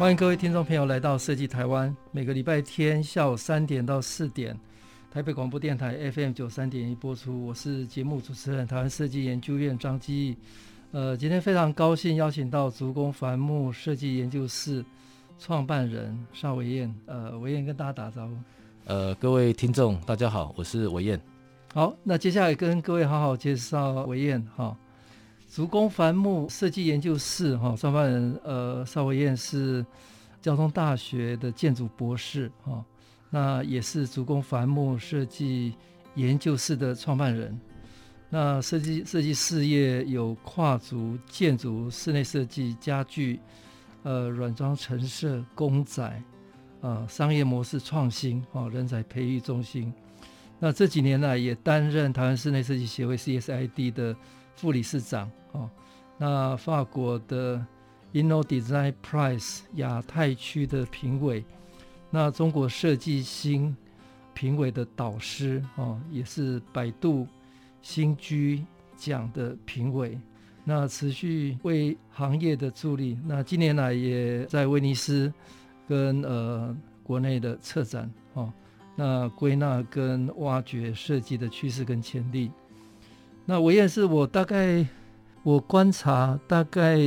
[0.00, 4.58] 欢迎各位听众朋友来到设计台湾，每个礼拜天下午三点到四点，
[5.10, 7.44] 台北广播电台 FM 九三点一播出。
[7.44, 10.36] 我是节目主持人台湾设计研究院张基义。
[10.92, 14.82] 呃，今天非常高兴邀请到竹工繁木设计研究室
[15.38, 16.94] 创办人邵维燕。
[17.04, 18.34] 呃，维燕跟大家打招呼。
[18.86, 21.20] 呃，各位听众大家好，我是维燕。
[21.74, 24.74] 好，那接下来跟各位好好介绍维燕哈。
[25.50, 29.84] 竹工繁木设计研究室，哈，创办人呃邵维燕是
[30.40, 32.84] 交通大学的建筑博士，哈，
[33.30, 35.74] 那也是竹工繁木设计
[36.14, 37.60] 研究室的创办人。
[38.28, 43.40] 那设计设计事业有跨足建筑、室内设计、家具、
[44.04, 46.22] 呃软装陈设、公仔，
[46.80, 49.92] 呃商业模式创新，哦人才培育中心。
[50.60, 54.14] 那这几年呢也担任台湾室内设计协会 CSID 的
[54.60, 55.30] 副理事长。
[55.52, 55.70] 哦，
[56.18, 57.64] 那法国的
[58.12, 61.42] Inno Design Prize 亚太区的评委，
[62.10, 63.74] 那中国设计新
[64.34, 67.26] 评委的导师哦，也是百度
[67.80, 68.62] 新居
[68.98, 70.18] 奖的评委，
[70.62, 73.18] 那持续为行业的助力。
[73.24, 75.32] 那近年来也在威尼斯
[75.88, 78.52] 跟呃国内的策展哦，
[78.94, 82.52] 那归纳跟挖掘设计的趋势跟潜力。
[83.44, 84.86] 那我也是我大概。
[85.42, 86.98] 我观察大概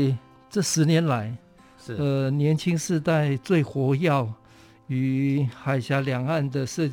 [0.49, 1.37] 这十年来，
[1.77, 4.27] 是呃年轻世代最活跃
[4.87, 6.89] 于海峡两岸的设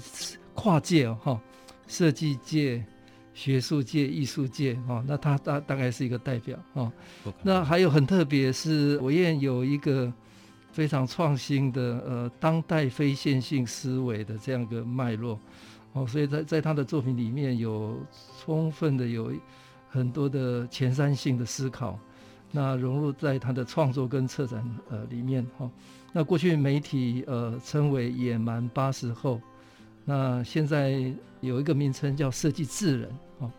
[0.53, 1.41] 跨界哈，
[1.89, 2.84] 设计界、
[3.33, 6.93] 学术界、艺术界哦，那他大大概是一个代表哦。
[7.43, 10.12] 那还有很特别是，我也有一个
[10.72, 15.41] 非常创新的呃当代非线性思维的这样一个脉络
[15.93, 17.97] 哦，所以在在他的作品里面有
[18.43, 19.33] 充分的有。
[19.93, 21.99] 很多的前瞻性的思考，
[22.53, 25.69] 那融入在他的创作跟策展呃里面哈。
[26.12, 29.41] 那过去媒体呃称为野蛮八十后，
[30.05, 33.51] 那现在有一个名称叫设计智人哈。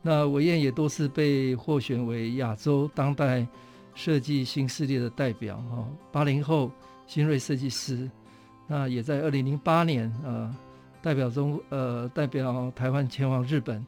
[0.00, 3.46] 那韦燕也多次被获选为亚洲当代
[3.94, 5.86] 设计新势力的代表哈。
[6.10, 6.70] 八零后
[7.06, 8.10] 新锐设计师，
[8.66, 10.50] 那也在二零零八年呃
[11.04, 13.84] 代表中呃代表台湾前往日本。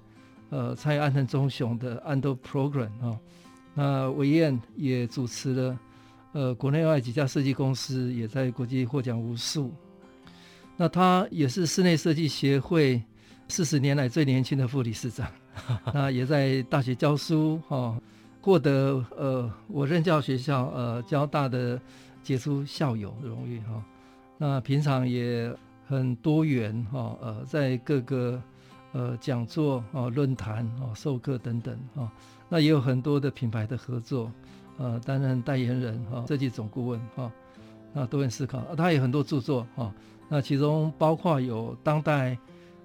[0.48, 3.18] 呃，参与安藤忠雄的安都 Program 啊、
[3.74, 5.78] 那韦燕也主持了，
[6.32, 9.72] 呃，国内外几家设计公司也在国际获奖无数。
[10.76, 13.02] 那他也是室内设计协会
[13.48, 15.26] 四十年来最年轻的副理事长，
[15.92, 18.00] 那也在大学教书哈、
[18.40, 21.80] 获得呃我任教学校呃交大的
[22.22, 23.82] 杰出校友荣誉哈。
[24.38, 25.52] 那平常也
[25.86, 28.42] 很多元哈、哦，呃，在各个。
[28.92, 32.10] 呃，讲座啊、论坛啊、授课等等啊，
[32.48, 34.32] 那也有很多的品牌的合作，
[34.78, 37.30] 呃，担任代言人哈、设计总顾问哈，
[37.92, 39.92] 那多元思考，他有很多著作哈，
[40.30, 42.38] 那其中包括有当代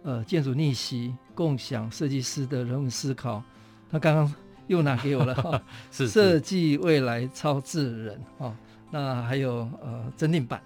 [0.04, 3.42] 呃建筑逆袭、共享设计师的人文思考，
[3.90, 4.36] 他刚刚
[4.68, 8.54] 又拿给我了哈， 是设计未来超智人啊，
[8.90, 10.62] 那还有呃增订版，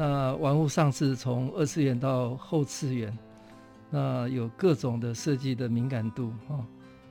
[0.00, 3.14] 那玩物丧志从二次元到后次元。
[3.90, 6.64] 那有各种的设计的敏感度啊，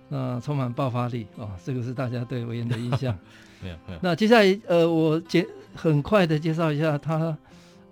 [0.08, 3.16] 那充满爆发力啊，这个是大家对维恩的印象。
[3.62, 4.00] 没有没有。
[4.02, 5.46] 那接下来呃，我简
[5.76, 7.38] 很快的介绍一下他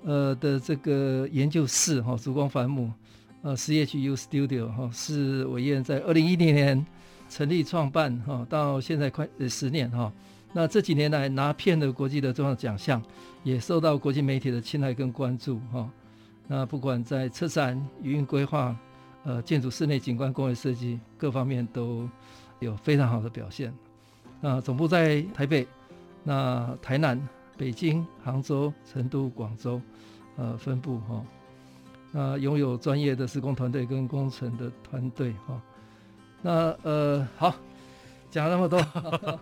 [0.03, 2.91] 呃的这个研究室哈，烛光繁母
[3.43, 6.83] 呃 CHU Studio 哈，是维彦在二零一零年
[7.29, 10.11] 成立创办哈，到现在快十年哈。
[10.57, 12.99] 那这几年来拿遍了国际的重要奖项，
[13.43, 15.87] 也受到国际媒体的青睐跟关注哈。
[16.47, 18.75] 那不管在车展、营运规划、
[19.23, 22.09] 呃建筑室内景观工业设计各方面都
[22.57, 23.71] 有非常好的表现。
[24.41, 25.67] 那总部在台北，
[26.23, 27.21] 那台南、
[27.55, 29.79] 北京、杭州、成都、广州，
[30.37, 31.23] 呃分部哈。
[32.11, 35.61] 那拥有专业的施工团队跟工程的团队哈。
[36.41, 37.53] 那呃好，
[38.31, 38.81] 讲那么多，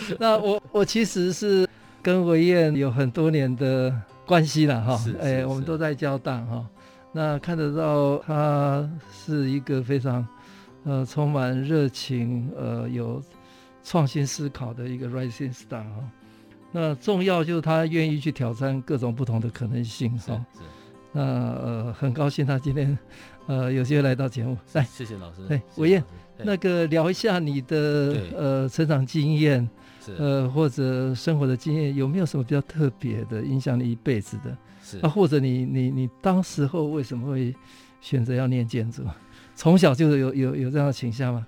[0.18, 1.68] 那我我其实是
[2.02, 3.94] 跟维燕有很多年的。
[4.28, 6.62] 关系了哈，哎，我们都在交大哈，
[7.12, 10.28] 那看得到他是一个非常
[10.84, 13.22] 呃充满热情呃有
[13.82, 16.04] 创新思考的一个 rising star 哈，
[16.72, 20.44] 那重要就是他愿意去挑战各种不同的可能性哈。
[20.52, 20.60] 是。
[21.10, 22.98] 那呃，很高兴他今天
[23.48, 25.40] 呃有机会来到节目，来，谢谢老师。
[25.48, 26.04] 哎，伟燕，
[26.36, 29.66] 那个聊一下你的呃成长经验，
[30.18, 34.56] 呃或者生活的经验，有没有什么比较特别的影响你一辈子的？
[34.82, 37.54] 是啊，或者你你你当时候为什么会
[38.00, 39.02] 选择要念建筑？
[39.54, 41.46] 从小就有有有这样的倾向吗？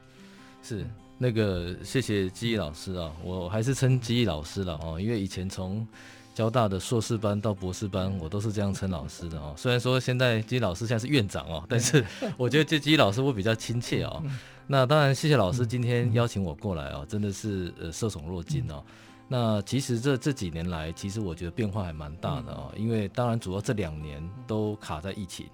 [0.62, 0.84] 是
[1.16, 5.86] 那个，谢谢基忆老师啊，我还是称基忆老师了哦，因为以前从
[6.34, 9.54] 交大的硕士班到博士班，我都是这样称老师的哦。
[9.56, 12.04] 虽然说现在基老师现在是院长哦，但是
[12.38, 14.22] 我觉得这基老师会比较亲切哦。
[14.66, 18.82] 那当然，谢谢老师今天邀请我过来哦，真的是呃受宠若惊哦。
[19.26, 25.46] 那其实这这几年来，其实我觉得变化还蛮大的哦，因为当然主要这两年都卡在疫情。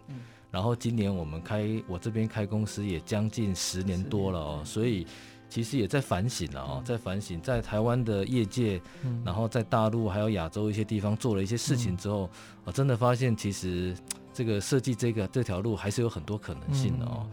[0.51, 5.07] 然后今年我们开我这边开公司也将近十年多了哦，所以
[5.49, 8.81] 其实也在反省了哦，在反省，在台湾的业界，
[9.25, 12.29] 然后在大陆还有亚洲一些地方做了一些事情之后，
[12.65, 13.97] 我真的发现其实
[14.35, 17.27] 这个设计这个这条路还是有很多可能性的哦。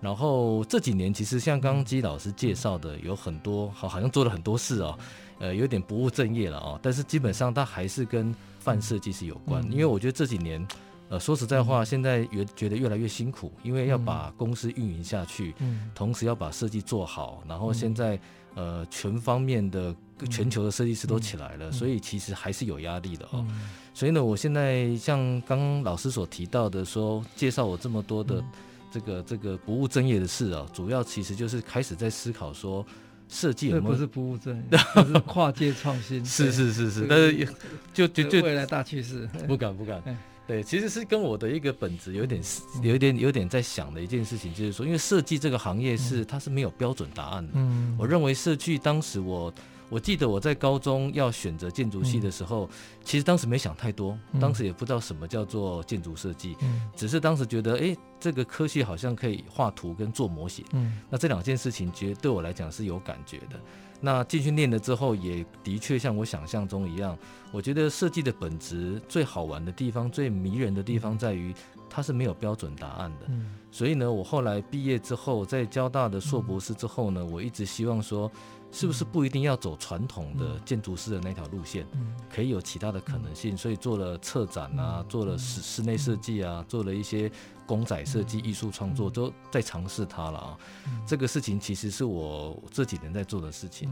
[0.00, 4.98] 然后这几年其实像刚刚基老师介绍的，有很多好好像做了很多事哦，
[5.38, 10.66] 呃，有点不务正业了哦，但是基本上它还是跟泛设计是有关，因为我觉得这几年。
[11.10, 18.16] 呃，说实在话，现在越觉得越来越辛苦，因为要把公司运营下去，嗯，同时要把设计做好，然后现在
[18.54, 19.92] 呃全方面的
[20.30, 23.44] 全球的设计师都起来了，所以其实还是有压力的哦。
[23.92, 28.40] 所以呢，我现在像刚刚老师所提到的说，介绍我这么多的
[28.88, 32.86] 这个这个不务正业的事啊，主要其实就是开始在思考说，
[33.28, 36.24] 设计有没有不是不务正业， 是跨界创新。
[36.24, 37.48] 是是是是，但是
[37.92, 40.00] 就就就未来大趋势，不敢不 敢。
[40.50, 42.42] 对，其实是跟我的一个本质有点、
[42.82, 47.52] 有点、有点在想的一件事情，就是说，因为设计这个行业是它是没有标准答案的。
[47.54, 49.54] 嗯，我认为设计当时我
[49.88, 52.68] 我记得我在高中要选择建筑系的时候，
[53.04, 56.56] 其实当时没想太多，当时也不知道什么叫做建筑设计，
[56.96, 60.64] 只是当时觉得，哎，这个科系好像可以画图跟做模型。
[60.72, 63.60] 嗯，那这两件事情，觉得对我来讲是有感觉的。
[64.00, 67.16] 那进去练了之后，也的确像我想象中一样。
[67.52, 71.54] 我觉得设计的本质最好玩的地方、最迷人的地方在于，
[71.88, 73.26] 它是没有标准答案的。
[73.70, 78.30] 所以呢，我后来毕业之后，在交大的硕博士之后呢，我一直希望说，
[78.70, 81.86] 是不是不一定要走传统的建筑师的那条路线，
[82.32, 83.56] 可以有其他的可能性。
[83.56, 87.30] 所以做了策展啊，做了室室内设计啊，做了一些。
[87.70, 90.58] 公仔设计、艺术创作都在尝试它了啊！
[91.06, 93.88] 这个事情其实是我这几年在做的事情，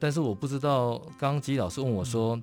[0.00, 2.36] 但是我不知道，刚刚吉老师问我说，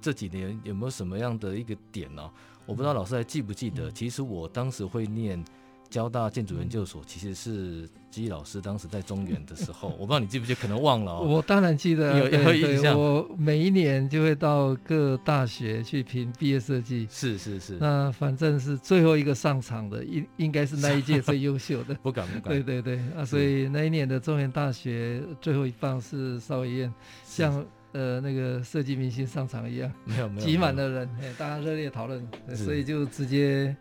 [0.00, 2.30] 这几年有没有什么样的一个点呢？
[2.64, 5.44] 我不知道老师还记不记得，其实我当时会念。
[5.90, 11.22] 交大建筑研究所其实是基老师当时在中原的时候， 我不知道你记不记，可能忘了、哦。
[11.22, 12.98] 我当然记得，有有印象。
[12.98, 17.08] 我每一年就会到各大学去评毕业设计。
[17.10, 17.76] 是是是。
[17.80, 21.94] 那反正是最后一个上场的，应应该是那一届最优秀的。
[21.96, 22.54] 不 敢不敢。
[22.54, 26.94] 对对对啊，所以那一年的中原大学最后一棒是邵伟燕，
[27.24, 33.74] 像呃那个设计明星上场一样，没有没有挤满了人，哎，大家热烈讨论，所以就直接。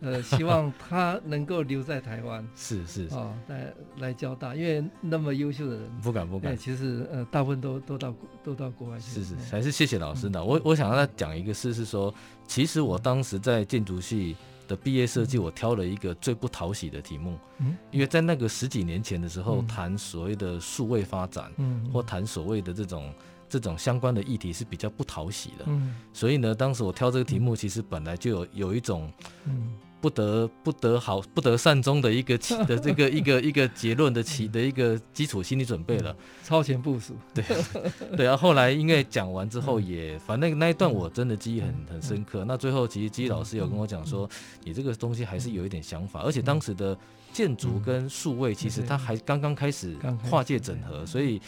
[0.00, 6.56] 呃， 希望他能够留在台湾，是是哦，来来交大，因为那么优秀的人，不敢不敢。
[6.56, 9.10] 其实呃，大部分都都到都到国外去。
[9.10, 10.42] 是是，还是谢谢老师的。
[10.44, 12.12] 我我想要讲一个事，是说，
[12.46, 14.36] 其实我当时在建筑系
[14.68, 23.10] 的毕业设计，我挑了一个最不讨喜的题目，嗯，因为在那个十几年前的时候，谈所谓的数位发展，嗯，或谈所谓的这种
[23.48, 29.10] 这种相关的议题是比较不讨喜的，嗯，所以呢，当时我挑这个题目，其实本来就有有一种，
[29.46, 29.72] 嗯。
[30.06, 37.16] 不得不得好不得善终的一个起的这个一个一个结论的起的一个基础心理准备了，超前部署。
[37.34, 37.44] 对
[38.16, 42.44] 对啊，后来因为讲完之后也，反正那一段我真的记忆很很深刻。
[42.44, 44.30] 那最后其实基老师有跟我讲说，
[44.62, 46.96] 你这个东西还是有一点想法，而且当时的
[47.32, 49.96] 建筑跟数位其实它还刚刚开始
[50.30, 51.42] 跨界整合，所以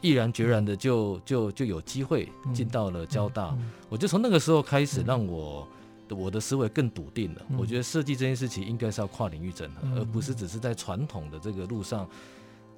[0.00, 3.54] 毅然决然的就就就有机会进到了交大。
[3.90, 5.68] 我就从那个时候开始让我。
[6.16, 7.42] 我的思维更笃定了。
[7.58, 12.08] 我觉得设计这件事情应该是要跨领域整合，而不是只是在传统的这个路上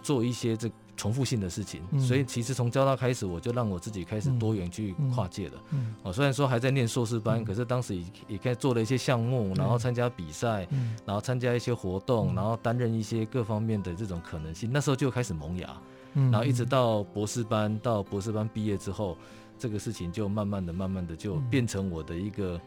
[0.02, 1.82] 做一些这重复性的事情。
[1.98, 5.54] 所以其实从交大开始，我就让我自己开始多元去跨界了。
[6.02, 10.66] 哦，虽然说还在念硕士班，可是当时也也开始做了一些项目，然后参加比赛，
[11.06, 14.70] 然后参加一些活动，然后担任一些各方面的这种可能性。
[14.72, 15.74] 那时候就开始萌芽，
[16.14, 19.16] 然后一直到博士班，到博士班毕业之后，
[19.58, 22.60] 这个事情就慢慢的、慢慢的就变成我的一个。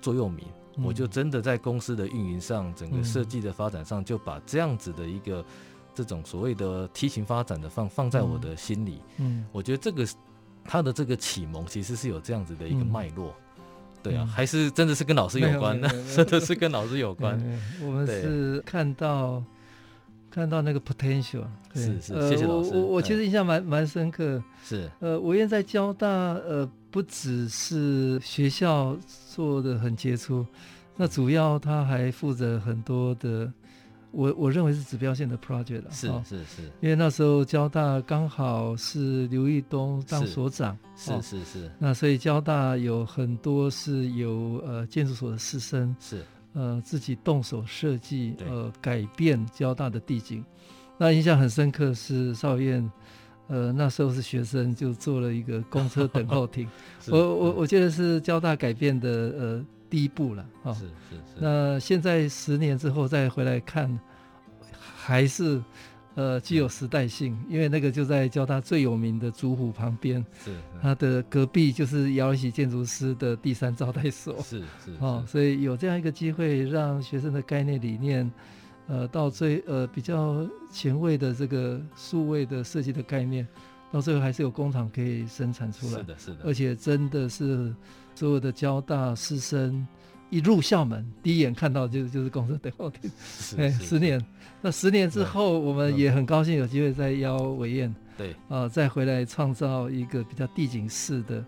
[0.00, 0.44] 座右铭，
[0.82, 5.44] 我就真的在公司的运营上，整个设计的发展上，就把这样子的一个
[5.94, 9.00] 这种所谓的梯形发展的放放在我的心里。
[9.18, 10.06] 嗯，我觉得这个
[10.64, 13.28] 他的这个启蒙其实是有这样子的一个脉络。
[13.28, 13.44] 嗯
[14.02, 17.38] 对啊，嗯、还是真的是跟老师有关的， 真的是跟老师有关。
[17.84, 19.44] 我们是看到
[20.30, 22.70] 看到那个 potential，是是，谢谢老师。
[22.72, 24.42] 我我其实印象蛮蛮深刻。
[24.64, 28.96] 是呃，我现在交大呃，不只是学校
[29.32, 30.46] 做的很杰出，
[30.96, 33.52] 那主要他还负责很多的。
[34.12, 46.24] 我我认为是指标性的 project 了，是是是，因为那时候交大刚好是刘义东当所长，是是是，是，那所以交大有很多是由呃建筑所的师生是。
[46.52, 50.44] 呃自己动手设计呃改变交大的地景，
[50.98, 52.90] 那印象很深刻是邵伟燕，
[53.50, 56.66] 呃那时候是学生就做了一个公车等候 亭，
[57.08, 59.66] 我我我觉得是交大改变的呃。
[59.90, 61.40] 第一步了啊，是是是。
[61.40, 63.98] 那现在十年之后再回来看，
[64.70, 65.60] 还是
[66.14, 78.30] 呃具有时代性，因为那个就在交大最有名的竹湖旁边，是它的隔壁就是姚喜建筑师的第三招待所，是 是哦，所以有这样一个机会，让学生的概念理念，
[78.90, 83.48] 呃，到最呃比较前卫的这个数位的设计的概念，
[83.90, 87.74] 到最后还是有工厂可以生产出来，是的，是的，而且真的是。
[88.12, 89.86] 所有的交大师生
[90.28, 93.10] 一入校门，第一眼看到就就是公车等候亭。
[93.56, 94.22] 对，十年，
[94.60, 101.44] 那十年之后，我们也很高兴有机会再邀伟燕，对，啊、呃，再回来创造一个比较地景式的，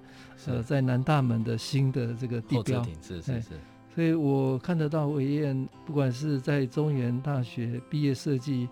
[0.46, 2.82] 呃，在南大门的新的这个地标。
[3.02, 3.48] 是是是。
[3.94, 8.68] 所以我看得到韦燕，不管是在中原大学毕业设计，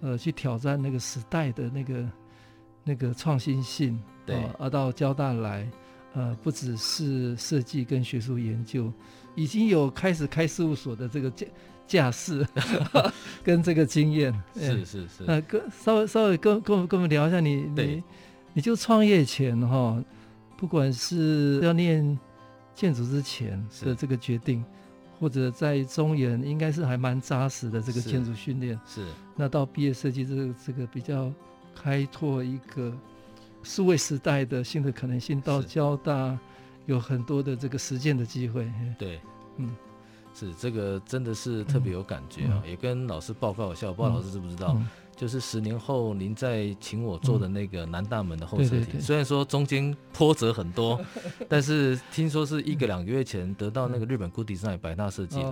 [0.00, 2.08] 呃，去挑战那个时代的那个
[2.84, 5.68] 那个创新性，对，啊、呃，到交大来。
[6.14, 8.90] 呃，不只是设计跟学术研究，
[9.36, 11.46] 已经有开始开事务所的这个架
[11.86, 12.44] 架势
[13.44, 14.32] 跟这个经验。
[14.54, 15.24] 是是是。
[15.26, 18.02] 那、呃、跟稍微稍微跟跟我们跟我们聊一下你，你你
[18.54, 20.02] 你就创业前哈，
[20.56, 22.18] 不管是要念
[22.78, 24.64] 建筑之前的这个决定，
[25.18, 28.78] 或者在中原应该是还蛮扎实的这个建筑训练。
[28.86, 29.04] 是。
[29.34, 31.32] 那到毕业设计这个这个比较
[31.74, 32.94] 开拓一个。
[33.64, 36.38] 数位时代的新的可能性，到交大
[36.86, 38.72] 有很多的这个实践的机会。
[38.96, 39.20] 对，
[39.56, 39.76] 嗯，
[40.32, 42.62] 是这个真的是特别有感觉啊！
[42.64, 51.04] 嗯、也跟老师报告一下，我不知道老师知不知道，嗯、就是十年后您再请我做的那个南大门的候车亭，虽然说中间波折很多，
[51.48, 55.44] 但是听说是一个两个月前得到那个日本 Good Design 百大设计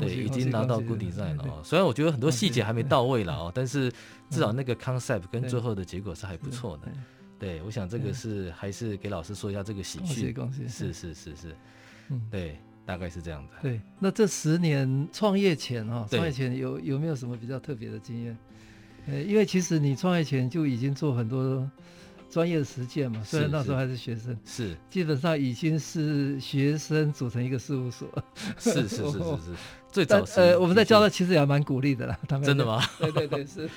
[0.00, 1.62] 对，已经拿到 Good Design 了啊。
[1.62, 3.92] 虽然我觉得很多细节还没到位了啊，但是
[4.28, 6.90] 至少那个 concept 跟最后的结果是还不错的。
[7.38, 10.34] 对，我想这个是、嗯、还是给老师说一下这个喜讯，
[10.68, 11.56] 是是是是，
[12.08, 13.50] 嗯，对，大概是这样的。
[13.62, 18.36] 对，那这十年创业前啊、哦，创业前有有没有什么比较特别的经验？
[19.06, 21.68] 呃，因为其实你创业前就已经做很多
[22.30, 28.08] 专业的实践嘛，虽然那时候还是学生，是，是基本上已经是学生组成一个事务所，
[28.58, 29.54] 是是是是是，
[29.90, 32.80] 最早呃，我们在交大其实也蛮鼓励的啦，他们真的吗？
[32.98, 33.68] 对对对是。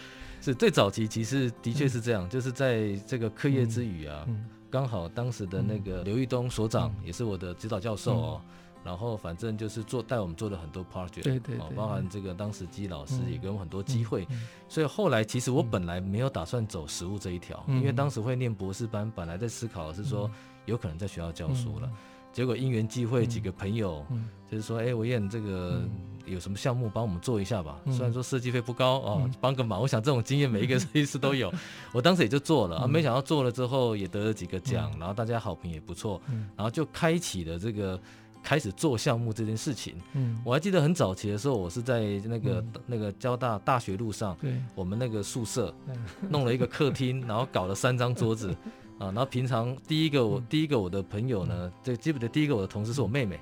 [0.41, 4.27] 是最早期，其实的确是这样，嗯、就是在这个课业之余啊，
[4.69, 8.51] 刚、嗯、好当时的那个刘玉东所长也是我的指导教授哦，嗯、
[8.85, 20.29] 然后反正就是做带我们做了很多 project，对对，对，包含这个当时基老师也给我们很多机会，嗯嗯、所以后来其实我本来没有打算走实务这一条，嗯、因为当时会念博士班，本来在思考是说
[20.65, 21.97] 有可能在学校教书了，嗯、
[22.31, 25.81] 结果因缘际会，几个朋友、嗯、就是说，哎，我燕这个。
[25.81, 25.89] 嗯。
[26.25, 27.79] 有什么项目帮我们做一下吧？
[27.91, 29.79] 虽然说设计费不高哦，帮个忙。
[29.79, 31.53] 我想这种经验每一个设计师都有，
[31.93, 32.87] 我当时也就做了啊。
[32.87, 36.19] 没想到做了之后也得了几个奖，然后大家好评也不错，
[36.55, 38.01] 然后就开启了这个
[38.45, 39.95] 开始做项目这件事情。
[40.13, 45.73] 嗯我还记得很早期的时候，我是在那个那个交大大学路上，对我们那个宿舍
[46.29, 48.55] 弄了一个客厅，然后搞了三张桌子。
[48.97, 53.37] 啊，然后平常第一个我第一个我的朋友呢，这基本的第一个我的同事是我妹妹，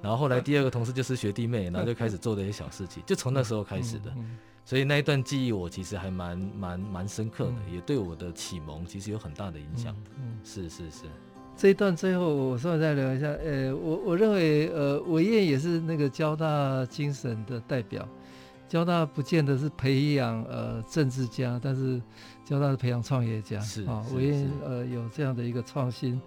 [0.00, 4.14] 然后后来第二个同事就是学弟妹，然后就开始做这些小事情，就从那时候开始的，
[4.64, 9.92] 所以那一段记忆我其实还蛮蛮蛮深刻的，也对我的启蒙其实有很大的影响。
[10.20, 11.06] 嗯，是是是。
[11.56, 18.08] 这一段最后我稍微再聊一下，呃，我我认为呃，伟燕也是那个交大精神的代表。
[18.68, 22.00] 交大不见得是培养呃政治家，但是
[22.42, 23.60] 交大是培养创业家。
[23.60, 26.18] 是啊，伟燕呃有这样的一个创新，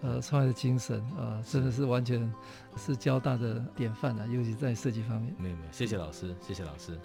[0.00, 2.30] 呃创业的精神啊、呃，真的是完全
[2.76, 5.32] 是交大的典范啊，尤其在设计方面。
[5.38, 6.98] 没有没有，谢谢老师，谢谢老师。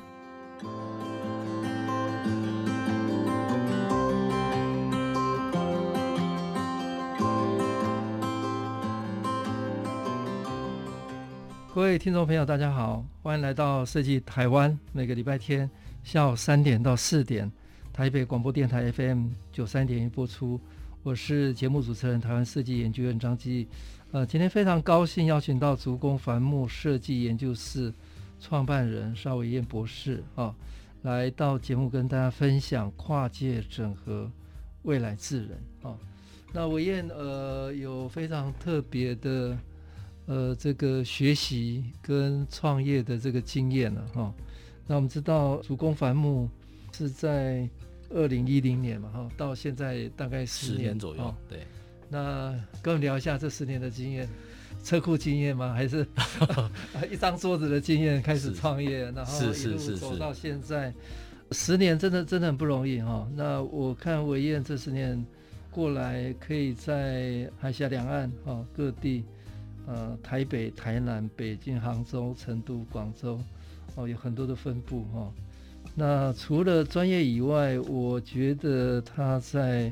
[11.78, 14.76] 各位听众朋友，大家好，欢迎来到设计台湾。
[14.94, 15.70] 每个礼拜天
[16.04, 17.52] 下午三点到四点，
[17.94, 20.60] 台北广播电台 FM 九三点一播出。
[21.04, 23.68] 我是节目主持人台湾设计研究院张基。
[24.12, 27.94] 呃，今天非常高兴邀请到竹工繁木设计研究室
[28.40, 30.56] 创办人邵伟燕博士啊，
[31.04, 34.32] 来到节目跟大家分享跨界整合
[34.82, 35.52] 未来智人
[35.84, 35.96] 啊。
[36.52, 39.56] 那伟燕呃有非常特别的
[40.28, 44.34] 呃这个学习跟创业的这个经验了哈。
[44.86, 46.48] 那我们知道竹工帆木
[46.94, 47.68] 是在
[48.12, 51.60] 二零一零年嘛哈，到现在大概十年，左右，对。
[52.10, 54.30] 那跟我们聊一下这十年的经验，
[54.82, 55.74] 车库经验吗？
[55.74, 56.08] 还是
[57.12, 60.94] 一张桌子的经验开始创业，然后一路走到现在，
[61.52, 63.30] 十年真的真的很不容易哈。
[63.36, 65.22] 那我看维燕这十年
[65.70, 69.26] 过来，可以在海峡两岸哈各地，
[69.88, 73.40] 呃台北、台南、北京、杭州、成都、广州
[73.96, 75.34] 哦有很多的分布哈。
[75.96, 79.92] 那除了专业以外，我觉得他在。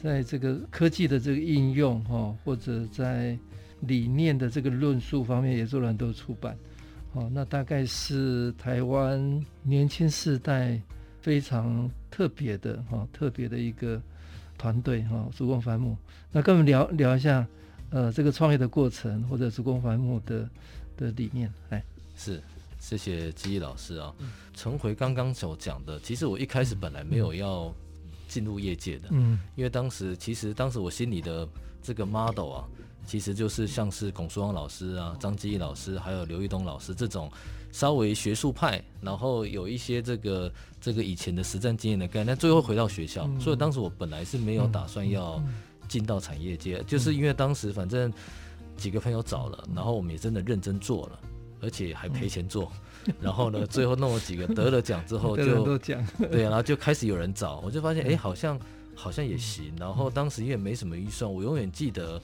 [0.00, 3.36] 在这个科技的这个应用哈，或者在
[3.80, 6.56] 理念的这个论述方面，也做了很多出版。
[7.14, 10.80] 哦，那大概是台湾年轻世代
[11.20, 14.00] 非常特别的哈，特别的一个
[14.56, 15.96] 团队哈，竹工帆木。
[16.30, 17.44] 那跟我们聊聊一下，
[17.90, 20.48] 呃，这个创业的过程，或者是工帆木的
[20.96, 21.52] 的理念。
[21.70, 21.82] 来，
[22.16, 22.42] 是，
[22.80, 24.14] 谢谢基毅老师啊。
[24.54, 27.72] 重回刚刚所讲的，其实我一开始本来没有要。
[28.28, 31.48] 进入业界的，嗯，因为当时其实当时我心里的
[31.82, 32.68] 这个 model 啊，
[33.06, 37.32] 其实就是像是龚书旺老师啊、张基毅老师，还有刘玉东老师这种
[37.72, 45.42] 稍微学术派，然后有一些这个这个以前的实战经验的概念，但最后回到学校，所以当时我本来是没有打算要
[45.88, 48.12] 进到产业界，就是因为当时反正
[48.76, 51.18] 几个朋友找了，然后我们也真的认真做了，
[51.60, 52.70] 而且还赔钱做。
[53.20, 55.98] 然后呢， 最后弄了几个得了奖之后就，就
[56.30, 58.58] 对，然后就开始有人找，我就发现哎，好像
[58.94, 59.72] 好像也行。
[59.78, 62.20] 然后当时因为没什么预算，我永远记得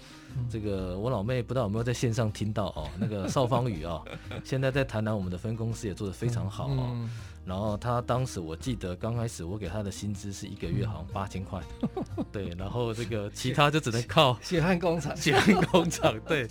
[0.51, 4.03] 这个我老妹不知道有没有在线上听到哦，那个邵芳宇啊，
[4.45, 7.09] 现在在台南我们的分公司也做得非常好哦。
[7.45, 11.63] 然后他当时我记得刚开始我给他的薪资是一个月好像八千块，
[12.33, 16.49] 对，然后这个其他就只能靠血汗工厂， 血汗工厂对。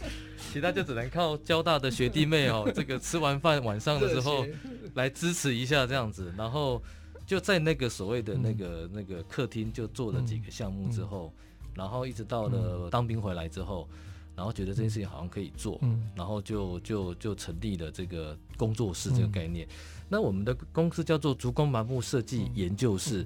[0.51, 4.45] 其他就只能靠交大的学弟妹哦， 这个吃完饭晚上的时候
[4.93, 6.79] 来支持一下这样子，然后
[7.25, 11.33] 就在那个所谓的那个那个客厅就做了几个项目之后，
[11.73, 13.87] 然后一直到了当兵回来之后，
[14.35, 15.79] 然后觉得这件事情好像可以做，
[16.13, 19.67] 然后就就就成立了这个工作室这个概念。
[20.13, 23.25] 那我们的公司叫做竹工麻木设计研究室，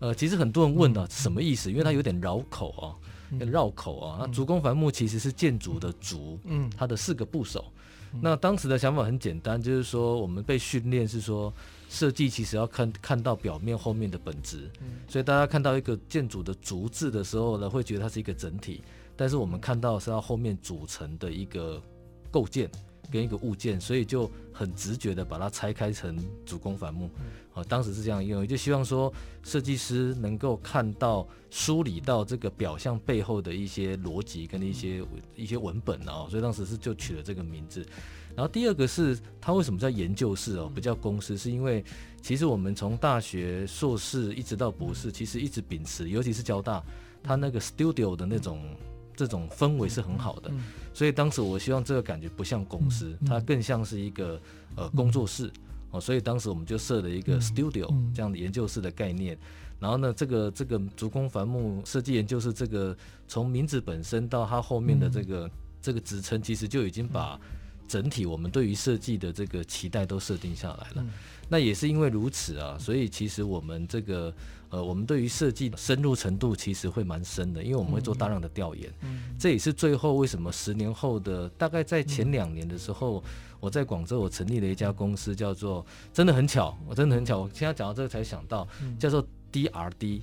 [0.00, 2.90] 呃，其实很多人问到什么意思，因为它有点绕口啊。
[3.50, 7.64] 绕口啊，那竹工繁木其实是建筑的竹，嗯，它的四个部首。
[8.20, 11.52] 那当时的想法很简单，就是说我们被训练是说
[11.88, 14.70] 设计其实要看看到表面后面的本质，
[15.08, 18.82] 所以大家看到一个建筑的竹字的时候呢，会觉得它是一个整体，
[19.16, 21.80] 但是我们看到是要后面组成的一个
[22.30, 22.70] 构件。
[23.10, 27.10] 跟一个物件，所以就很直觉的把它拆开成主攻反目。
[27.52, 29.12] 啊，当时是这样用，也就希望说
[29.44, 35.00] 设计师能够看到、梳理到这个表象背后的一些逻辑跟一些
[35.36, 37.86] 一些文本啊，所以当时是就取了这个名字。
[38.34, 41.84] 然后第二个是它为什么叫研究室哦，不叫公司，是因为
[42.20, 46.82] 其实我们从大学硕士一直到博士，其实一直秉持，尤其是交大，
[47.22, 48.60] 它那个 studio 的那种。
[49.16, 50.50] 这种氛围是很好的，
[50.92, 54.40] 所以当时我希望这个感觉不像公司，它更像是一个
[54.76, 55.50] 呃工作室
[55.90, 59.38] 哦，所以当时我们就设了一个 studio 这样的研究室的概念。
[59.80, 62.96] 然后呢，这个这个竹工繁木设计研究室，这个
[63.28, 65.50] 从名字本身到它后面的这个
[65.80, 67.38] 这个职称，其实就已经把
[67.86, 71.06] 整体我们对于设计的这个期待都设定下来了。
[71.48, 74.32] 那也是因为如此啊，所以其实我们这个。
[74.74, 78.92] 呃，我们对于设计深入程度其实会蛮深的，因为我们会做大量的调研。
[79.02, 83.22] 嗯，这也是最后为什么十年后的大概在前两年的时候，
[83.60, 88.66] 我在广州我成立了一家公司，叫做真的很巧，我真的很巧，我现在讲到这个才想到，
[88.98, 90.22] 叫做 DRD，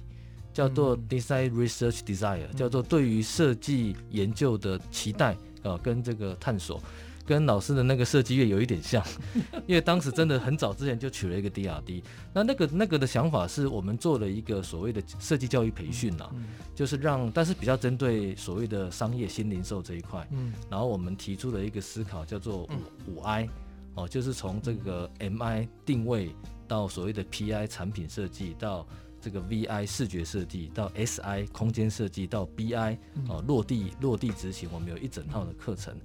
[0.53, 6.83] 叫做 Design Research Desire，叫做对于设计研究的期待啊，跟这个探索。
[7.25, 9.03] 跟老师的那个设计院有一点像，
[9.67, 12.03] 因为当时真的很早之前就取了一个 DRD，
[12.34, 16.29] 那那个那个的想法是我们做了一个所谓的设计教育培训呐，
[16.75, 20.53] 就是让，但是比较针对所谓的商业新零售这一块，嗯。
[20.69, 22.63] 然后我们提出了一个思考叫做
[23.07, 23.47] 五五 I，
[23.95, 26.36] 哦，就是从这个 MI 定位
[26.67, 28.88] 到所谓的 PI 产品设计到。
[29.21, 32.97] 这个 VI 视觉设计到 SI 空间设计到 BI
[33.29, 35.95] 哦，落地落地执行，我们有一整套的课程，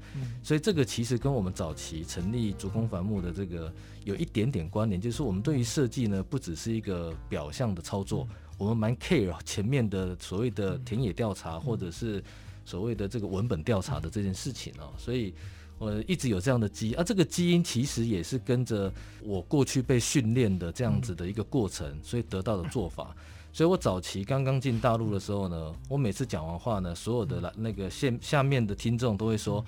[0.43, 3.73] 所以这个其实跟我们早期成立竹工繁木的这个
[4.05, 12.23] 有一点点关联，就是我们对于设计呢，不只是一个表象的操作，我们蛮 care 前面的所谓的田野调查，或者是
[12.65, 15.35] 所谓的这个文本调查的这件事情哦，所以
[15.79, 23.15] 我一直有这样的基因，啊，这个基因其实也是跟着我过去被训练的这样子的一个过程，所以得到的做法。
[23.53, 29.65] 所以我早期刚刚进大陆的时候呢，我每次讲完话呢，所有的来那个线下面的听众都会说，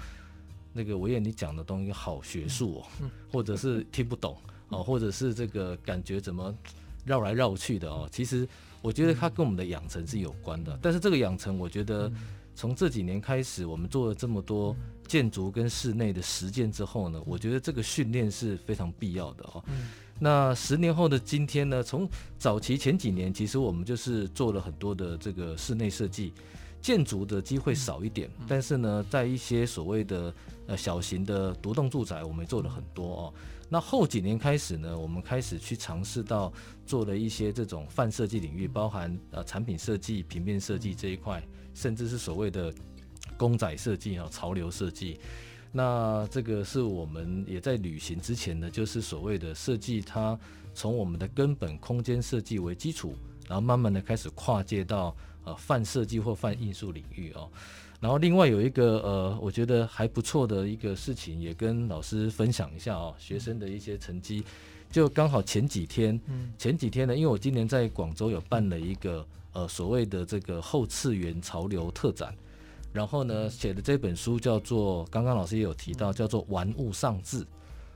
[0.73, 4.37] 那个维也你讲的东西好学术哦，或者是听不懂
[4.68, 6.55] 哦，或者是这个感觉怎么
[7.05, 8.47] 绕来绕去的哦，其实。
[8.81, 12.09] 我觉得它跟我们的养成是有关的，但是这个养成，我觉得
[12.59, 14.75] 从这几年开始，我们做了这么多
[15.07, 19.62] 建筑跟室内的实践之后呢，我觉得这个训练是非常必要的哦。
[20.18, 26.33] 那十年后的今天呢，从早期前几年，其实我们就是做了很多的这个室内设计，
[26.83, 30.35] 建筑的机会少一点，但是呢，在一些所谓的
[30.66, 33.35] 呃小型的独栋住宅，我们做了很多哦。
[33.68, 36.53] 那后几年开始呢，我们开始去尝试到
[36.85, 41.40] 做了一些这种泛设计领域，包含呃产品设计、平面设计这一块，
[41.78, 42.74] 甚至是所谓的
[43.36, 45.20] 公仔设计啊、潮流设计。
[45.70, 50.36] 那这个是我们也在旅行之前呢，就是所谓的设计，它
[50.74, 53.14] 从我们的根本空间设计为基础，
[53.46, 55.14] 然后慢慢的开始跨界到
[55.44, 57.48] 呃泛设计或泛艺术领域哦。
[58.00, 63.14] 然后另外有一个呃，我觉得还不错的一个事情，也跟老师分享一下哦。
[63.18, 64.42] 学生的一些成绩，
[64.90, 66.18] 就刚好前几天，
[66.56, 72.34] 前几天呢，因为我今年在广州有办了一个呃所谓的这个后次元潮流特展，
[72.92, 77.40] 然后呢写的这本书叫做，刚刚老师也有提到，叫做《玩物丧志》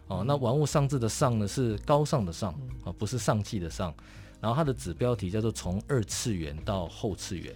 [0.08, 0.24] 哦。
[0.26, 2.52] 那玩物丧志的丧呢是高尚的尚
[2.84, 3.94] 啊，不是丧气的丧。
[4.40, 7.54] 然后它的子标题叫做从二次元到后次元，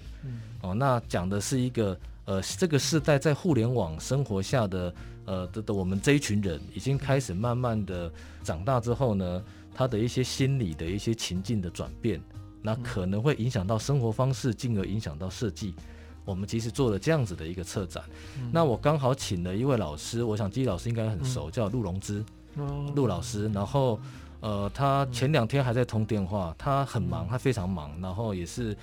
[0.63, 1.99] 哦，那讲的是一个。
[2.27, 4.93] 呃，这个时代在互联网生活下的，
[5.27, 12.21] 呃的的我们这一群人，已经开始慢慢的长大之后呢，他的一些心理的一些情境的转变，
[12.67, 15.73] 那可能会影响到生活方式，进而影响到设计。
[16.25, 18.03] 我们其实做了这样子的一个策展，
[18.41, 22.25] 嗯、那我刚好请了一位老师，我想基老师应该很熟，叫陆龙之，
[22.97, 23.49] 陆老师。
[23.51, 24.01] 然后，
[24.41, 28.77] 呃，他前两天还在通电话，他很忙，他非常忙，然后也是。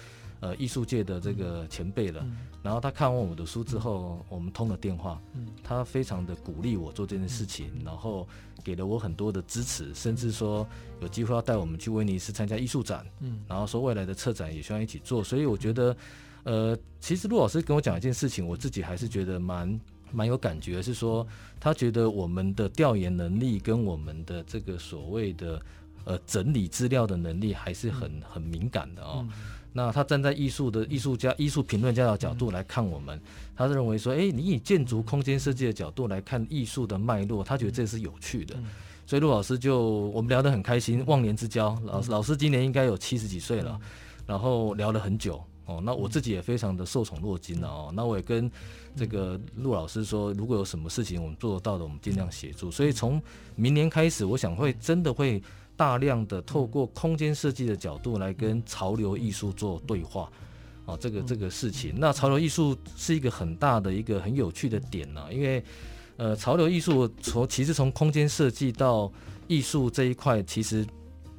[0.43, 8.27] 呃，艺术界的这个前辈了，嗯、然后他看完我的书之后，嗯、我们通了电话，嗯、他非常的鼓励我做这件事情，嗯、然后
[8.61, 10.67] 给了我很多的支持，甚至说
[10.99, 15.95] 有机会要带我们去威尼斯参加艺术展，嗯，然后说未来的策展也希望一起做，所以我觉得，
[16.43, 19.79] 呃，其实陆老师跟我讲一件事情，我自己还是觉得蛮
[20.11, 21.25] 蛮有感觉，是说
[21.57, 25.61] 他觉得我们的调研能力跟我们的这个所谓的
[26.03, 29.25] 呃整理资料的能力还是很很敏感的哦。
[29.29, 29.31] 嗯
[29.75, 33.19] 那他站在艺术的艺术家、艺术评论家的角度来看我们，
[33.55, 38.55] 他是认为说，诶，你以建筑空间设计的角度来看艺术的脉络，他觉得这是有趣的。
[39.07, 39.81] 所以陆老师就
[40.13, 41.75] 我们聊得很开心，忘年之交。
[41.85, 43.79] 老师老师今年应该有七十几岁了，
[44.27, 45.81] 然后聊了很久哦。
[45.83, 47.91] 那我自己也非常的受宠若惊了哦。
[47.95, 48.49] 那我也跟
[48.95, 52.69] 这个陆老师说，如果有什么事情我们做得到的，我们尽量协助。
[52.69, 53.19] 所以从
[53.55, 55.41] 明年开始，我想会真的会。
[55.83, 60.31] 大量的透过空间设计的角度来跟潮流艺术做对话，
[60.85, 65.61] 啊，这个这个事情，那潮流艺术是一个很大的一个很有趣的点呢，因为，
[66.15, 69.11] 呃，潮流艺术从其实从空间设计到
[69.45, 70.87] 艺术这一块，其实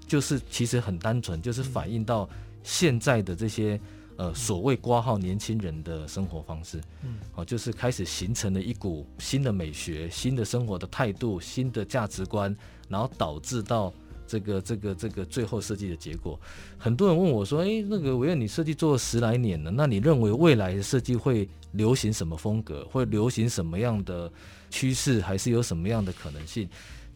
[0.07, 2.28] 就是其实很单纯，就是反映到
[2.62, 3.80] 现在的这些
[4.18, 12.54] 呃所谓挂号年轻人的生活方式，嗯，哦，就是开始形成了一股新的美学、新的生活的态度、新的价值观，
[12.90, 13.90] 然后导致到。
[14.26, 16.38] 这个这个这个最后设计的结果，
[16.78, 22.84] 很多人问我说：“诶，那个维燕，你设计做了十来年了，那你认为未来的设计会流行什么风格？
[22.90, 24.30] 会流行什么样的
[24.70, 25.20] 趋势？
[25.20, 26.68] 还是有什么样的可能性？”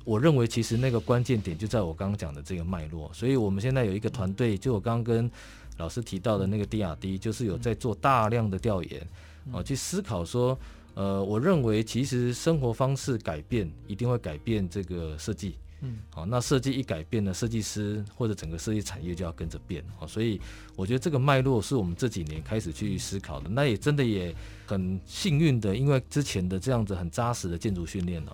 [0.05, 3.11] 我认为其实那个关键点就在我刚刚讲的这个脉络。
[3.13, 5.31] 所以我们现在有一个团队，就我刚刚跟
[5.77, 9.07] 老师提到的那个 DRD，就是有在做大量的调研
[9.53, 10.59] 啊，去思考说，
[10.95, 15.57] 呃，我认为其实生活方式改变一定会改变这个设计。
[15.81, 20.41] 嗯，好，那设计一改变呢，设计师或者整个设计产业就要跟着变，好，所以
[20.75, 24.35] 我觉得这个脉络是我们这几年开始去思考的，那也真的也
[24.67, 28.33] 很幸运的，因为之前的这样子很扎实的建筑训练哦，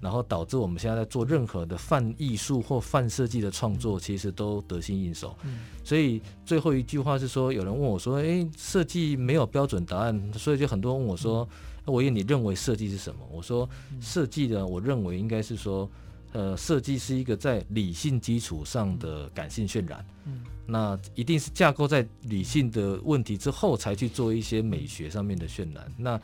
[0.00, 5.36] 然后导致我们现在在做任何的泛艺术或泛设计的创作，其实都得心应手。
[5.42, 11.48] 嗯，所以最后一句话是说，有人问我说，诶，设计没有标准答案，所以就很多人问我说，
[11.86, 13.20] 维燕，你认为设计是什么？
[13.32, 13.68] 我说，
[14.00, 15.90] 设计的，我认为应该是说。
[16.34, 25.86] 呃，设计是一个在理性基础上的感性渲染，嗯，那一定是架构在理性的问题之后，才去做一些美学上面的渲染。
[25.96, 26.20] 那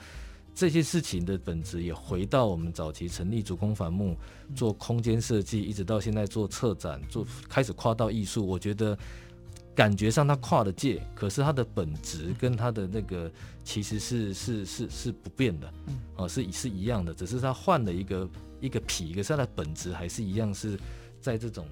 [0.52, 4.16] 这些事情的本质也回到我们早期成立主攻繁木
[4.56, 8.44] 做空间设计，一直到现在做策展，做开始跨到艺术。
[8.44, 8.98] 我觉得
[9.76, 13.30] 感觉上它跨了界，可是它的本质跟它的那个
[13.62, 15.72] 其实是是是是不变的，
[16.16, 18.28] 哦，是是一样的，只是它换了一个
[18.60, 20.78] 一个皮，可是它的本质还是一样，是
[21.20, 21.66] 在这种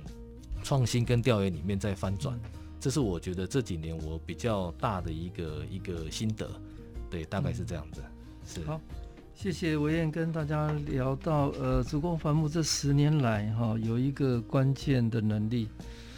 [0.63, 2.39] 创新跟调研里面在翻转。
[2.81, 6.49] 这是我觉得这几年我比较大的一个一个心得，
[7.11, 8.03] 对，大概是这样子。
[8.47, 8.63] 是。
[8.65, 8.81] 好，
[9.35, 15.69] 谢谢维燕跟大家聊到，呃，竹工伐木这十年来哈，有一个关键的能力。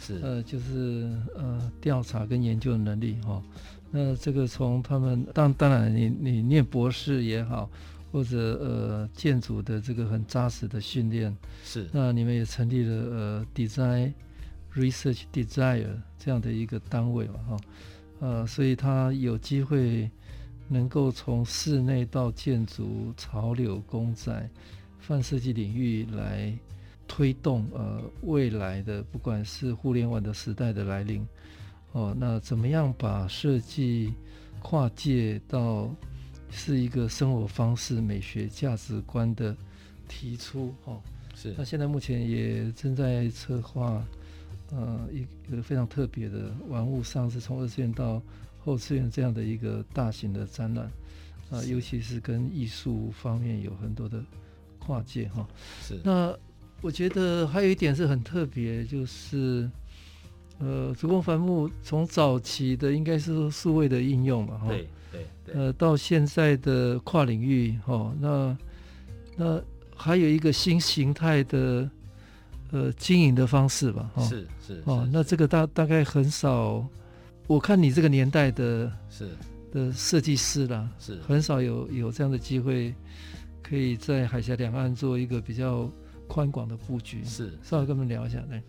[0.03, 3.43] 是呃，就是呃，调查跟研究的能力哈、哦。
[3.91, 7.69] 那这个从他们当当然，你你念博士也好，
[8.11, 11.87] 或者呃建筑的这个很扎实的训练是。
[11.91, 14.13] 那你们也成立了呃 Design
[14.75, 17.59] Research Desire 这样的一个单位嘛哈、哦。
[18.19, 20.09] 呃，所以他有机会
[20.67, 24.49] 能够从室内到建筑、潮流、公仔、
[24.99, 26.53] 泛设计领域来。
[27.07, 31.27] 推动呃未来的不管是互联网的时代的来临，
[31.91, 34.13] 哦，那怎么样把设计
[34.61, 35.93] 跨界到
[36.51, 39.55] 是一个生活方式、美学价值观的
[40.07, 40.73] 提出？
[40.85, 41.01] 哦，
[41.33, 41.55] 是。
[41.57, 44.05] 那现在目前也正在策划
[44.71, 48.21] 呃一个非常特别的玩物丧志，从二次元到
[48.59, 50.91] 后次元这样的一个大型的展览，啊、
[51.51, 54.23] 呃，尤其是跟艺术方面有很多的
[54.77, 55.47] 跨界哈、哦。
[55.81, 55.99] 是。
[56.03, 56.37] 那
[56.81, 59.69] 我觉得还有一点是很特别，就是，
[60.59, 68.57] 呃，竹工繁木从早期的应该是数位的应用嘛，哈，对对对，呃，到现在的跨领域，哈，那
[69.35, 69.61] 那
[69.95, 71.89] 还有一个新形态的
[72.71, 76.85] 呃经营的方式吧，哈，是是哦，那这个大大概很少，
[77.47, 79.29] 我看你这个年代的，是。
[79.71, 81.17] 的设计师啦，是。
[81.27, 82.93] 很少有有这样的机会，
[83.63, 85.89] 可以在海峡两岸做一个比较。
[86.27, 87.21] 宽广的布局。
[87.25, 88.63] 是，稍微跟我们聊一下，对，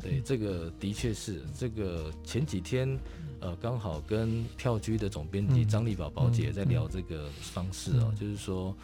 [0.00, 2.98] 对，这个的确是这个前几天，
[3.40, 8.74] 呃，刚好跟票居的总编辑张丽宝宝姐在聊这个方式哦，就是说，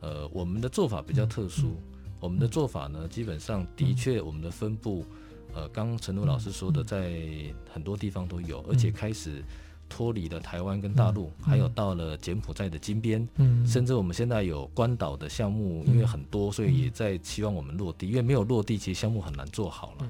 [0.00, 1.76] 呃，我们的做法比较特殊，
[2.18, 5.04] 我们的做法呢，基本上的确我们的分布，
[5.54, 7.20] 呃，刚刚陈如老师说的，在
[7.72, 9.42] 很多地方都有，而且开始。
[9.92, 18.06] 脱离了台湾跟大陆，还有到了柬埔寨的金边，嗯甚至我们现在有关岛的项目，因为很多，所以也在期望我们落地。
[18.06, 20.08] 因为没有落地，其实项目很难做好了。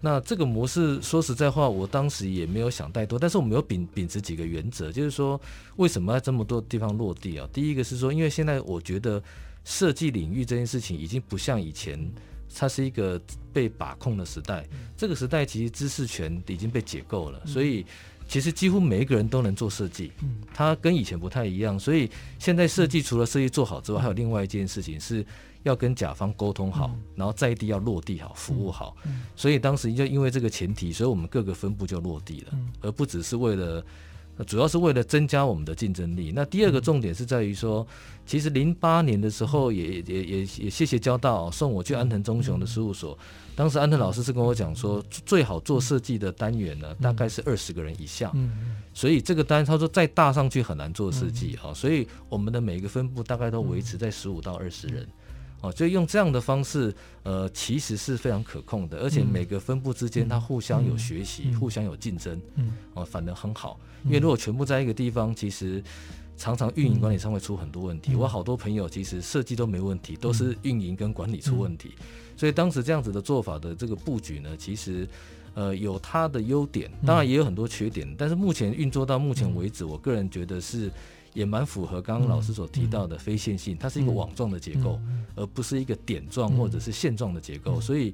[0.00, 3.18] 那这个模式，说实在话，我当时也没有想太多。
[3.18, 5.40] 但是我们有秉秉持几个原则，就是说，
[5.76, 7.48] 为什么要这么多地方落地啊？
[7.52, 9.22] 第一个是说，因为现在我觉得
[9.64, 11.98] 设计领域这件事情已经不像以前，
[12.54, 13.20] 它是一个
[13.52, 14.64] 被把控的时代。
[14.96, 17.84] 这个时代其实知识权已经被解构了，所以。
[18.28, 20.12] 其实几乎每一个人都能做设计，
[20.54, 21.76] 它跟以前不太一样。
[21.80, 25.24] 所以现在设计除了设计做好之外，还有另外一件事情是
[25.62, 28.94] 要跟甲方沟通好，然后在地要落地好，服务好。
[29.34, 33.84] 所以当时就因为这个前提，所以我们各个分部就落地了，而不只是为了。
[34.46, 36.30] 主要是为了增加我们的竞争力。
[36.32, 37.84] 那第二个重点是在于说，
[38.24, 43.18] 其实零八年的时候也也也也谢谢交大送我去安藤忠雄的事务所。
[43.58, 48.32] 当时安特老师是跟我讲说，最好做设计的单元呢，大概是二十个人以下。
[48.94, 51.74] 所以这个单他说再大上去很难做设计啊。
[51.74, 55.04] 所以我们的每个分部大概都维持在十五到二十人。
[55.60, 56.94] 哦，所以用这样的方式，
[57.24, 61.50] 呃，其实是非常可控的，而且每个分部之间它互相有学习，嗯。
[61.50, 63.76] 嗯、互相有竞争，嗯，哦，反而很好。
[64.04, 65.82] 因为如果全部在一个地方，其实
[66.36, 68.12] 常常运营管理上会出很多问题。
[68.12, 71.90] 嗯、我好多朋友其实设计都没问题，都是运营跟管理出问题。
[71.98, 72.04] 嗯、
[72.38, 75.06] 所以当时这样子的做法的这个布局呢，其实
[75.52, 78.08] 呃有它的优点，当然也有很多缺点。
[78.16, 80.90] 但是目前运作到目前为止，我个人觉得是。
[81.34, 84.98] 也蛮符合刚刚老师所提到的非线性，它是一个网状的结构，
[85.36, 87.80] 而不是一个点状或者是线状的结构。
[87.80, 88.12] 所以，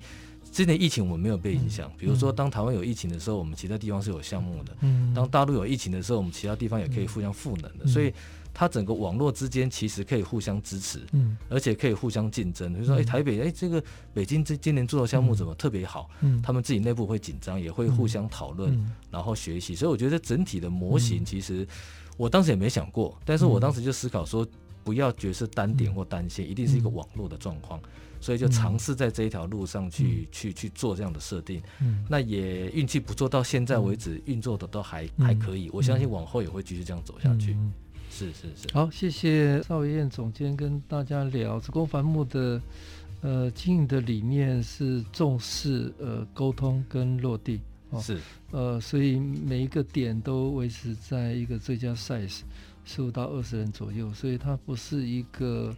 [0.51, 1.91] 今年疫情我们没有被影响。
[1.97, 4.73] 比如说，当台湾有疫情的时候，我们其他地方是有项目的；
[5.15, 7.87] 当大陆有疫情的时候，我们其他地方也可以互相赋能的。
[7.87, 8.13] 所以，
[8.55, 11.05] 它整个网络之间其实可以互相支持，
[11.51, 12.73] 而且可以互相竞争。
[12.73, 13.83] 比如说，哎，台北，哎，这个
[14.15, 16.09] 北京这今年做的项目怎么特别好？
[16.43, 19.75] 他们自己内部会紧张，也会互相讨论，然后学习。
[19.75, 21.67] 所以，我觉得整体的模型其实。
[22.17, 24.47] 我当时也没想过，但是我当时就思考说，
[24.85, 27.81] 不要觉得是单点或单线，一定是一个网络的状况，
[28.21, 31.61] 所以就尝试在这一条路上去去去做这样的设定。
[32.09, 35.69] 那也运气不错，到现在为止运作的都还还可以。
[35.73, 37.57] 我相信往后也会继续这样走下去。
[38.15, 38.73] 是是是。
[38.73, 42.63] 好，谢谢邵维燕总监跟大家聊子宫繁木的
[43.23, 47.61] 呃经营的理念是重视呃沟通跟落地。
[48.01, 48.21] 是，
[48.53, 52.43] 呃，所以每一个点都维持在一个最佳 size，
[52.85, 55.75] 十五到二十人左右，所以它不是一个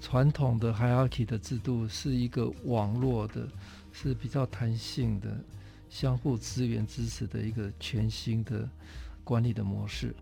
[0.00, 3.46] 传统的 hierarchy 的制度，是一个网络的，
[3.92, 5.36] 是比较弹性的
[5.88, 8.68] 相互资源支持的一个全新的
[9.24, 10.14] 管理的模式。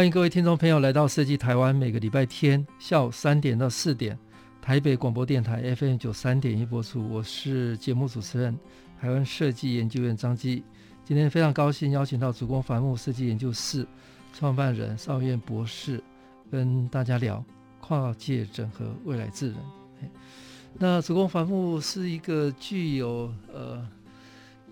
[0.00, 4.18] 欢迎各位听众朋友来到设计台湾，每个礼拜天下午三点到四点，
[4.62, 7.06] 台北广播电台 FM 九三点一播出。
[7.10, 8.58] 我是节目主持人
[8.98, 10.64] 台湾设计研究院张基。
[11.04, 13.86] 今天非常高兴邀请到主攻繁木设计研究室
[14.32, 16.02] 创办人邵维砚博士，
[16.50, 17.44] 跟大家聊
[17.82, 19.58] 跨界整合未来智能。
[20.78, 23.86] 那主攻繁木是一个具有呃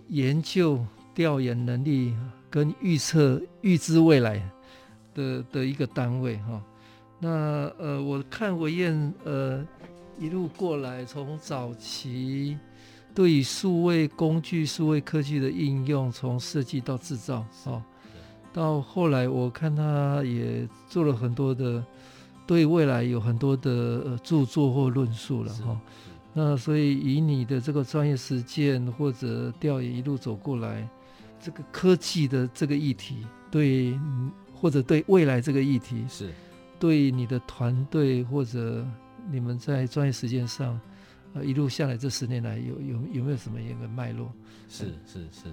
[0.09, 0.83] 研究
[1.14, 2.14] 调研能力
[2.49, 4.43] 跟预测预知未来。
[5.19, 6.63] 的的一个单位哈，
[7.19, 7.29] 那
[7.77, 9.67] 呃，我看维燕呃
[10.17, 12.57] 一路过来，从早期
[13.13, 17.83] 对于数位工具、数位科技的应用，从设计到制造哦，
[18.53, 21.85] 到后来我看他也做了很多的，
[22.47, 23.71] 对未来有很多的
[24.07, 25.81] 呃著作或论述了哈。
[26.33, 30.89] 那所以以你的这个专业实践或者调研一路走过来，
[31.41, 33.99] 这个科技的这个议题对。
[34.61, 36.33] 或者对未来这个议题，是。
[36.81, 38.87] 对你的团队或者
[39.29, 40.81] 你们在专业实践上，
[41.35, 44.31] 呃，一路下来这十年来有有有没有什么一个脉络？
[44.68, 45.53] 是是是，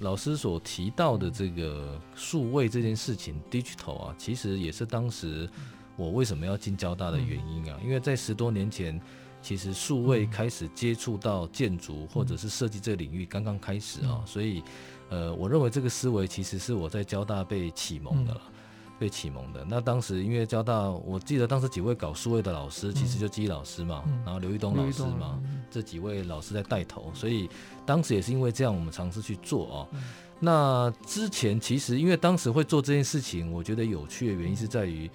[0.00, 5.46] 老师所提到的这个数位这件事情，digital 啊，其实也是当时
[5.94, 8.98] 我为什么要进交大的原因啊，因为在十多年前，
[9.42, 14.62] 其实数位开始接触到建筑或者是设计这个领域刚刚开始啊，所以。
[15.08, 18.52] 呃，我认为这个思维其实是我在交大被启蒙的了，嗯、
[18.98, 19.64] 被启蒙的。
[19.68, 27.48] 那当时因为交大，我记得当时几位搞数位的老师，其实就基老师嘛，嗯、然后刘玉东老师嘛，嗯、这几位老师在带头，所以
[27.84, 29.88] 当时也是因为这样，我们尝试去做啊。
[29.92, 30.02] 嗯、
[30.40, 35.10] 那之前其实因为当时会做这件事情，我觉得有趣的原因是在于。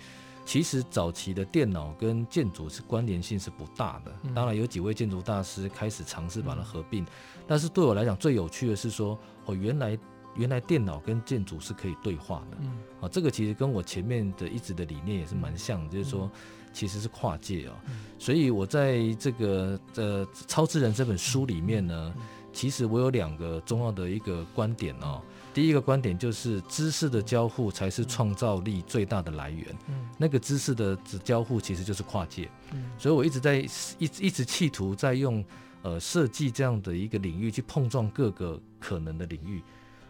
[0.51, 7.05] 其实早期的电脑跟建筑是关联性是不大的，当然有几位建筑大师开始尝试把它合并，
[7.47, 9.97] 但是对我来讲最有趣的是说，哦，原来
[10.35, 12.57] 原来电脑跟建筑是可以对话的，
[12.99, 16.29] 啊，这个其实跟我前面的一直的理念也是蛮像，就是说
[16.73, 17.73] 其实是跨界哦，
[18.19, 22.13] 所以我在这个呃超智人这本书里面呢，
[22.51, 25.21] 其实我有两个重要的一个观点哦。
[25.53, 29.65] 第一个观点就是知识的交互才是创造力最大的来源。
[29.87, 32.49] 嗯，那个知识的交互其实就是跨界。
[32.71, 33.57] 嗯，所以我一直在
[33.97, 35.43] 一一直企图在用
[35.81, 39.61] 呃设计这样的一个领域去碰撞各个可能的领域。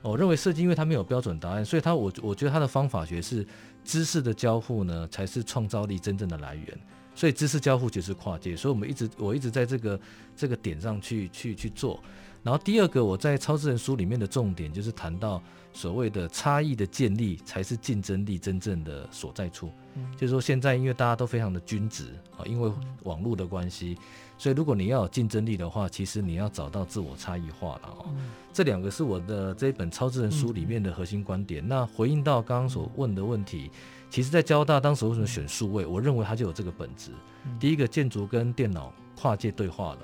[0.04, 3.46] 我认为设计因为它没有标准答案，所以它我我觉得它的方法学是
[3.84, 6.80] 知识的交互呢才是创造力真正的来源。
[7.14, 8.56] 所以知识交互就是跨界。
[8.56, 10.00] 所以我们一直我一直在这个
[10.36, 12.02] 这个点上去去去做。
[12.44, 15.42] 然后第二个，我在超智能书里面的重点就是谈到
[15.74, 19.70] 所谓的差异的建立才是竞争力真正的所在处。
[19.94, 22.72] 嗯，就是说现在因为大家都非常的均值啊，因为
[23.04, 23.96] 网络的关系，
[24.40, 28.06] 所以如果你要有竞争力的话，其实你要找到自我差异化了哦。
[28.52, 31.64] 这两个是我的这一本超智能书里面的核心观点。
[31.68, 33.70] 那回应到刚刚所问的问题，
[34.10, 35.86] 其实在交大当时为什么选数位？
[35.86, 37.12] 我认为它就有这个本质。
[37.60, 40.00] 第一个，建筑跟电脑跨界对话了；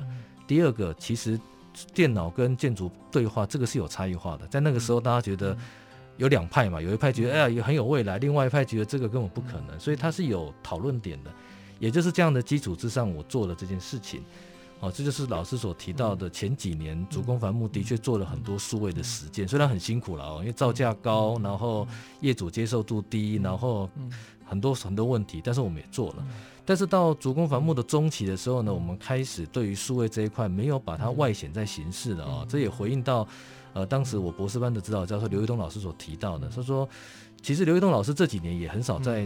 [0.46, 1.40] 第二个，其实。
[1.94, 4.48] 电脑跟建筑对话，这个是有差异化的。
[4.48, 5.56] 在那个时候，大家觉得
[6.18, 11.32] 有两派嘛，有一派觉得哎呀也很有未来，另外一派觉得这个根本不可能，所以它是有讨论点的。
[11.80, 14.24] 也就是这样的基础之上，我做了这件事情。
[14.80, 21.88] 哦，这就是老师所提到的前几年，主攻帆木的确做了很多数位的实践，虽然很辛苦了哦，因为造价高，然后
[22.22, 23.90] 业主接受度低，然后
[24.48, 26.26] 很多很多问题，但是我们也做了。
[26.66, 33.26] 但是到主攻繁木的中期的时候呢，我们开始对于数位这一块没有把它外显在形式的啊，这也回应到，
[33.72, 36.88] 呃，当时我博士班的指导教授刘一东老师所提到的，他说，
[37.42, 39.26] 其实刘一东老师这几年也很少在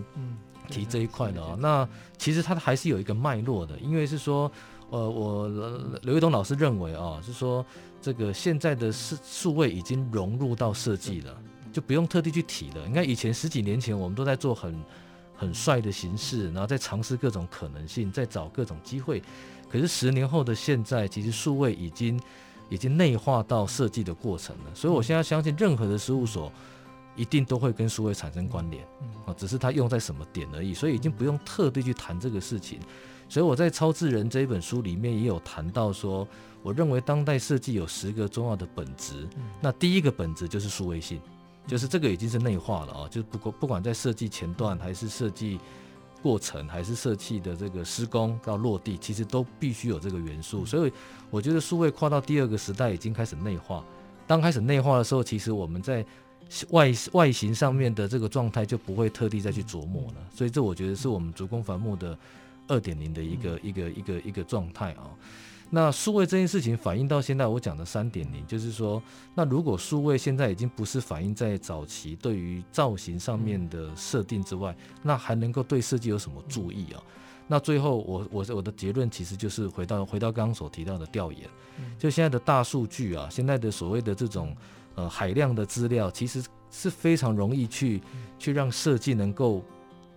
[0.69, 1.57] 提这一块的啊。
[1.59, 4.51] 那其实他还是有一个脉络的，因为是说，
[4.91, 5.47] 呃，我
[6.03, 7.65] 刘一东老师认为啊，是说
[7.99, 11.35] 这个现在的数数位已经融入到设计了，
[11.73, 12.87] 就不用特地去提了。
[12.87, 14.79] 你看以前十几年前我们都在做很。
[15.41, 19.23] 很帅的形式，然后再尝试各种可能性，再找各种机会。
[19.67, 22.21] 可是十年后的现在，其实数位已经
[22.69, 24.75] 已经内化到设计的过程了。
[24.75, 26.53] 所以我现在相信，任何的事务所
[27.15, 28.85] 一定都会跟数位产生关联
[29.25, 30.75] 啊，只是它用在什么点而已。
[30.75, 32.79] 所以已经不用特地去谈这个事情。
[33.27, 36.27] 所以我在《超智人》这一本书里面也有谈到说，
[36.61, 39.27] 我认为当代设计有十个重要的本质。
[39.59, 41.19] 那第一个本质就是数位性，
[41.67, 45.59] 就是这个已经是内化了啊，就是不管不管在设计前段还是设计
[46.21, 50.65] 过程，还是设计的这个施工到落地，其实都必须有这个元素。
[50.65, 50.91] 所以
[51.29, 53.83] 我觉得数位跨到第二个时代已经开始内化。
[54.27, 56.05] 当开始内化的时候，其实我们在
[56.69, 60.15] 外外形上面的这个状态就不会特地再去琢磨了。
[60.33, 62.17] 所以这我觉得是我们竹工繁木的。
[62.67, 65.11] 二点零的一个一个一个一个状态啊，
[65.73, 69.01] 那数位这件事情反映到现在我讲的三点零，就是说，
[69.33, 77.01] 那如果数位现在已经不是反映在早期对于造型上面的设定之外，那还能够对设计有什么注意啊？
[77.47, 81.49] 那最后我我我的结论其实就是回到回到刚刚所提到的调研，
[81.97, 84.53] 就现在的大数据啊，现在的所谓的这种
[84.95, 88.01] 呃海量的资料，其实是非常容易去
[88.37, 89.63] 去让设计能够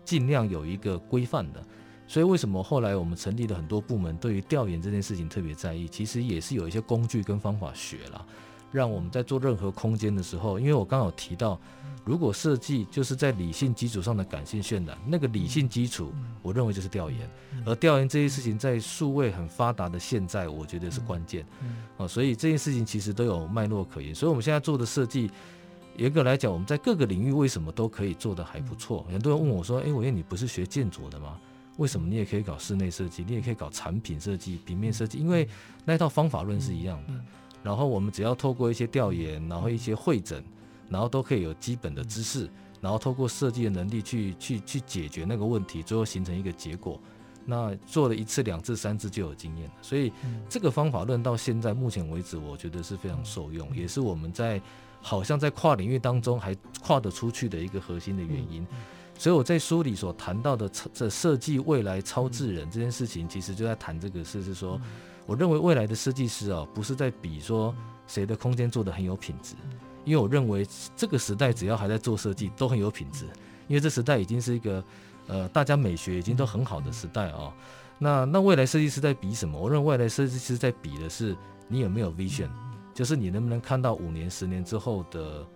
[0.05, 1.65] 尽量有一个规范的。
[2.07, 5.89] 所以为什么后来我们成立了很多部门，对于调研这件事情特别在意？
[5.89, 8.27] 其实也是有一些工具跟方法学了，
[8.71, 11.59] 让我们在做任何空间的时候，因为我刚好提到，
[12.05, 17.19] 如果设计就是在理性基础上的感性渲染，那个理性基础，我认为就是调研。
[17.65, 21.47] 而调研这些事情在数位很发达的现在，我觉得是关键。
[21.97, 24.15] 啊，所以这件事情其实都有脉络可言。
[24.15, 25.31] 所以我们现在做的设计，
[25.97, 29.07] 严格来讲，我们在各个领域为什么都可以做得还不错？
[29.11, 31.39] 很多人问我说：“哎，我问你不是学建筑的吗？”
[31.77, 35.19] 为什么你也可以搞室内设计，你也可以搞产品设计、平面设计？
[35.19, 35.49] 因为
[35.85, 37.13] 那套方法论是一样的。
[37.63, 40.45] 然后我们只要透过一些调研，然后一些会诊，
[40.89, 42.49] 然后都可以有基本的知识，
[42.81, 47.01] 然后透过设计的能力去去去解决那个问题，最后形成一个结果。
[47.47, 49.75] 那做了一次、两次、三次就有经验了。
[49.83, 50.13] 所以
[50.49, 54.61] 这个方法论到现在目前为止，我觉得是非常受用，也是我们在
[55.01, 58.67] 好像在跨领域当中还跨得出去的一个核心的原因。
[59.17, 64.79] 所以我在书里所谈到的这设计未来超智人这件事情，其实就在谈这个事，是说，
[65.25, 67.75] 我认为未来的设计师啊，不是在比说
[68.07, 69.55] 谁的空间做得很有品质，
[70.05, 73.25] 因为我认为这个时代只要还在做设计都很有品质，
[73.69, 74.85] 因为这时代已经是一个
[75.29, 77.55] 呃大家美学已经都很好的时代啊。
[77.99, 79.59] 那那未来设计师在比什么？
[79.59, 81.37] 我认为未来设计师在比的是
[81.69, 82.49] 你有没有 vision，
[82.93, 85.47] 就是你能不能看到五年、十年之后的。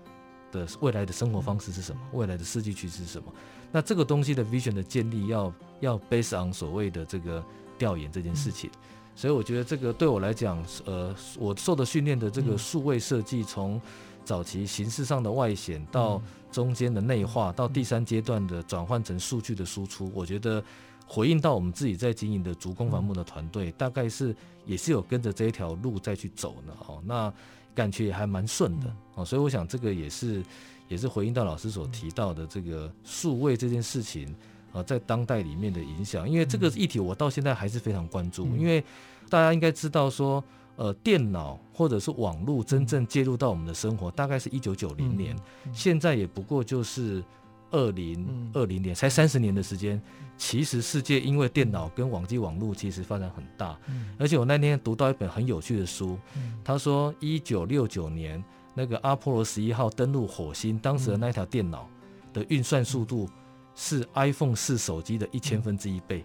[0.51, 2.01] 的未来的生活方式是什么？
[2.12, 3.32] 未来的设计趋势是什么？
[3.70, 7.44] 那这个东西的 vision 的建立要要 based on 所谓的这个
[7.76, 8.70] 调研这件事情，
[9.14, 13.78] 所以我觉得这个对我来讲，呃，我受的训练的这个数位设计，从
[14.24, 20.64] 早期形式上的外显到中间的内化，到第三阶段的转换成数据的输出，我觉得
[21.07, 24.34] 回应到我们自己在经营的竹工帆木的团队，大概是
[24.64, 26.72] 也是有跟着这一条路再去走呢。
[26.86, 27.32] 哦，那。
[27.79, 30.43] 感觉也还蛮顺的哦，所以我想这个也是
[30.89, 34.35] 也是回应到老师所提到的这个数位这件事情
[34.72, 36.29] 啊，在当代里面的影响。
[36.29, 38.83] 因为这个议题我到现在还是非常关注，因为
[39.29, 40.43] 大家应该知道说，
[40.74, 45.37] 呃，电脑或者是网络真正介入到我们的生活，大概是一九九零年，
[45.72, 47.22] 现在也不过就是。
[47.71, 50.01] 二零二零年才三十年的时间，
[50.37, 53.79] 其实世界因为电脑跟网际网络其实发展很大，
[54.19, 56.19] 而且我那天读到一本很有趣的书，
[56.64, 58.43] 他说一九六九年
[58.75, 61.89] 那个阿波罗十一号登陆火星，当时的那条电脑
[62.33, 63.29] 的运算速度
[63.75, 66.25] 是 iPhone 四手机的一千分之一倍，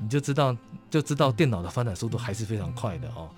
[0.00, 0.56] 你就知道
[0.88, 3.28] 就知道电脑的发展速度还是非常快的哦。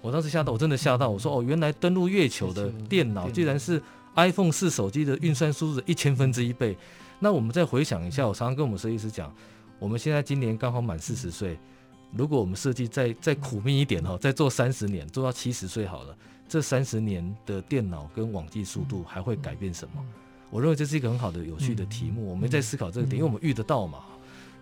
[0.00, 3.82] 我当时吓到，我真的吓到，我说哦，原来登陆月球的电脑居然是。
[4.16, 6.76] iPhone 四手机的运算速度的一千分之一倍，
[7.18, 9.32] 那我们再回想一下，我常常跟我们设计师讲，
[9.78, 11.58] 我们现在今年刚好满四十岁，
[12.12, 16.16] 如果我们设计再再苦命一点哈，再做三十年，做到七十岁好了，
[16.48, 20.04] 这三十年的电脑跟网际速度还会改变什么？
[20.50, 23.98] 我认为这是一个很好的有趣的题目，我们在思考这个点，因为我们遇得到嘛。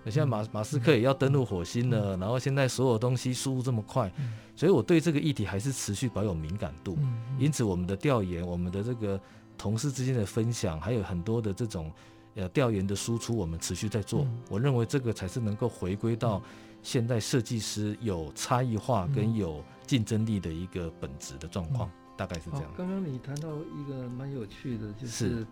[0.05, 4.11] 那现在马马斯克也要登陆火星了，然后现在所有东西输入这么快，
[4.57, 6.99] 所以我对这个议题还是持续保有敏感度，
[7.39, 9.21] 因此我们的调研，我们的这个。
[9.57, 11.93] 同事之间的分享，还有很多的这种
[12.35, 14.27] 呃调研的输出，我们持续在做。
[14.49, 16.43] 我认为这个才是能够回归到
[16.83, 22.73] 现代设计师有差异化跟有竞争力的一个本质的状况，大概是这样。
[22.77, 25.47] 刚刚你谈到一个蛮有趣的，就是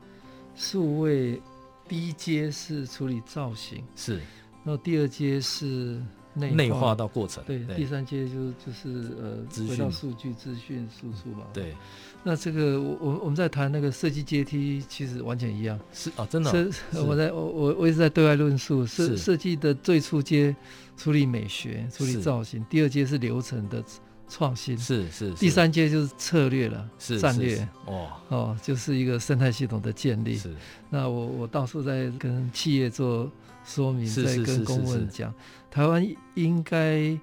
[0.56, 1.40] 数位
[1.86, 4.16] 第一阶是处理造型，是，
[4.64, 6.02] 然后第二阶是
[6.34, 7.42] 内化到过程。
[7.44, 11.44] 对，第三阶就就是呃，回到数据资讯输出嘛。
[11.52, 11.76] 对，
[12.22, 15.78] 那这个我我我们在谈那个设计阶梯，其实完全一样。
[15.92, 16.50] 是啊，真的。
[16.50, 20.54] 是我在我我我一直在对外论述设设计的最初阶，
[20.96, 23.82] 处理美学，处理造型；第二阶是流程的。
[24.32, 30.36] 创新是是，第三阶就是策略了，是战略哦哦，就是一个生态系统的建立。
[30.36, 30.54] 是，
[30.88, 33.28] 那我我到处在跟企业做
[33.64, 35.34] 说明，在跟公问讲，
[35.68, 37.18] 台湾应该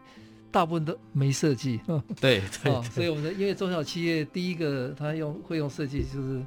[0.52, 1.80] 大部分都没设计。
[2.20, 6.46] 对对，所以我们的因为中小企业第一个他用会用设计就是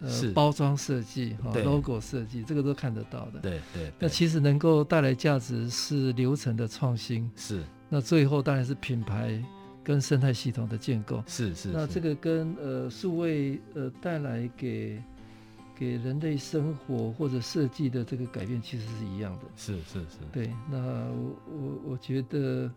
[0.00, 3.40] 呃包装设计哈，logo 设计，这个都看得到的。
[3.40, 7.30] 对对，那其实能够带来价值是流程的创新。
[7.36, 9.42] 是，那最后当然是品牌。
[9.82, 15.02] 跟生态系统的建构是是，那这个跟呃数位呃带来给
[15.74, 20.52] 给人类生活或者设计的这个改变其实是一样的，是是是，对。
[20.70, 22.70] 那我我我觉得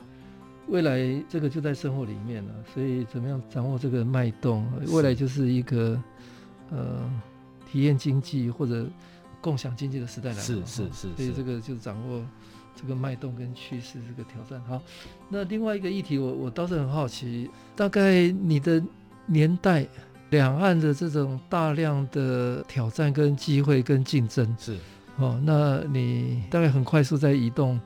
[0.68, 6.02] 未来这个就在生活里面了，所以怎么样掌握这个脉动，未来就是一个
[6.70, 7.10] 呃
[7.72, 8.86] 体验经济或者
[9.42, 12.24] 共享经济的时代来了，是是是，所以这个就掌握。
[12.76, 14.60] 这个脉动跟趋势，这个挑战。
[14.68, 14.82] 好，
[15.30, 18.84] 那另外一个议题我，我我倒是很好奇，大概你的
[19.28, 19.88] 年代，
[20.32, 24.76] 两岸的这种大量的挑战跟机会跟竞争是
[25.18, 27.80] 哦，那你大概很快速在移动，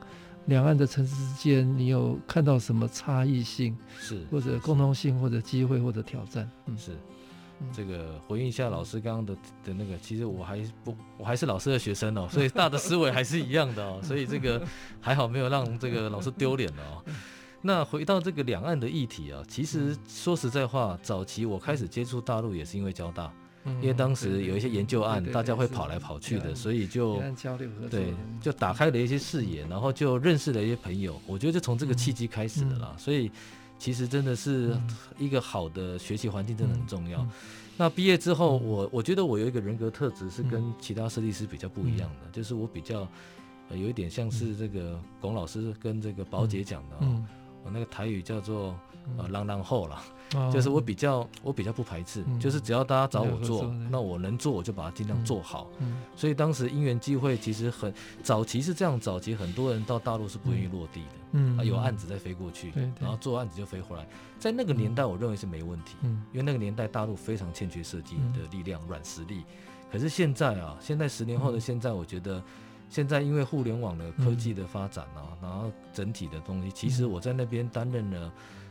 [0.48, 3.76] 两岸的城市之间，你有看到什么差异性？
[4.00, 6.50] 是或者共同性，或者机会，或者挑战？
[6.66, 6.96] 嗯，是。
[7.72, 9.34] 这个回应一下老师刚刚的
[9.64, 14.64] 的那个，其实我还不我还是老师的学生哦，所以大的思维还是一样的哦，所以这个
[15.00, 17.04] 还好没有让这个老师丢脸了哦。
[17.60, 23.30] 那回到这个两岸的议题啊，其实说实在话，早期我开始接触大陆也是因为交大，
[23.80, 27.22] 因为当时有一些研究案，大家会跑来跑去的，所以就
[27.90, 33.30] 对就打开了一些视野，然后就认识了一些朋友，我觉得就从这个契机开始的啦，所以。
[33.80, 34.76] 其实真的是
[35.20, 37.24] 一个好的学习环境，真的很重要。
[37.76, 43.06] 那毕业之后，我我觉得我有一个人格特质是跟其他设计师比较不一样的，就是我比较
[43.70, 47.24] 有一点像是这个龚老师跟这个宝姐讲的哦，
[47.62, 48.76] 我那个台语叫做
[49.16, 50.00] 呃“浪浪后”了。
[50.52, 55.70] 就是我比较，我比较不排斥，就是只要大家找我做，那我能做我就把它尽量做好。
[56.14, 57.90] 所以当时因缘际会，其实很
[58.22, 64.06] 早期是这样，早期很多人到大陆是不愿意落地的，嗯，有案子再飞过去，然后做案子就飞回来。
[64.38, 69.46] 在那个年代，我认为是没问题，因为那个年代大陆非常欠缺设计的力量、软实力。
[69.90, 72.42] 可是现在啊，现在十年后的现在，我觉得
[72.90, 78.30] 现在因为互联网的科技的发展啊，然后整体的东西，其实我在那边担任了。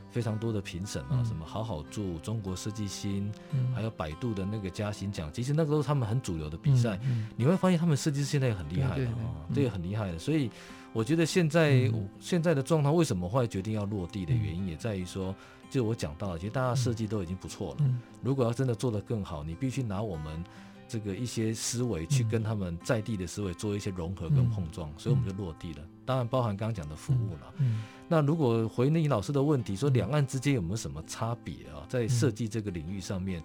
[0.10, 3.32] 非常多的评审啊，什么好好住、中国设计新，
[3.76, 7.00] 还有百度的那个嘉兴奖，其实那个都是他们很主流的比赛。
[7.36, 10.18] 你会发现他们设计师现在也很厉害的啊，这个很厉害的。
[10.18, 10.50] 所以
[10.94, 15.36] 我觉得现在现在的状态为什么会决定要落地的原因，也在于说，
[15.70, 17.86] 就我讲到，其实大家设计都已经不错了。
[18.24, 20.44] 如果要真的做得更好，你必须拿我们
[20.88, 25.80] 这个一些思维去跟他们在地的思维做一些融合跟碰撞，所以我们就落地了。
[26.08, 27.54] 当然包含刚刚讲的服务了。
[27.60, 31.84] 嗯那如果回应老师的问题，说两岸之间有没有什么差别啊？
[31.90, 33.44] 在设计这个领域上面，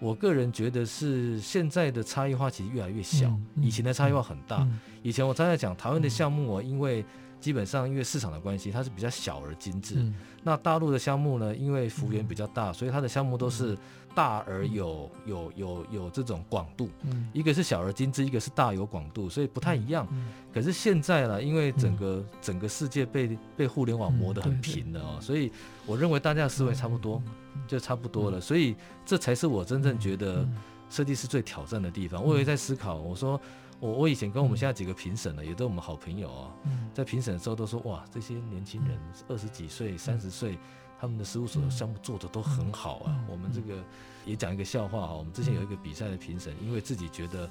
[0.00, 4.66] 我个人觉得是现在的差异化其实越来越小，以前的差异化很大。
[5.04, 7.04] 以前我常在讲台湾的项目啊，因为
[7.40, 10.04] 基本上因为市场的关系，它是比较小而精致。
[10.42, 13.78] 那大陆的项目呢，因为幅员比较大，所以它的项目都是。
[14.14, 16.88] 大而有有有有这种广度，
[17.32, 20.06] 一个是小而精致，一个是大有广度，所以不太一样。
[20.52, 25.52] 可是现在呢，因为整个整个世界被被互联网磨得很平了哦，所以
[25.86, 27.22] 我认为大家的思维差不多，
[27.68, 28.40] 就差不多了。
[28.40, 28.74] 所以
[29.06, 30.46] 这才是我真正觉得
[30.88, 32.22] 设计师最挑战的地方。
[32.22, 33.40] 我也在思考，我说
[33.78, 36.50] 我我以前跟我们现在几个评审呢，也都是我们好朋友啊，
[36.92, 38.98] 在评审的时候都说哇，这些年轻人
[39.28, 40.58] 二十几岁、三十岁。
[41.00, 43.82] 他们的事务所的项目做的都很好啊，我们这个
[44.26, 47.48] 也讲一个笑话哈，我们之前有一个比赛的评审，因为自己觉得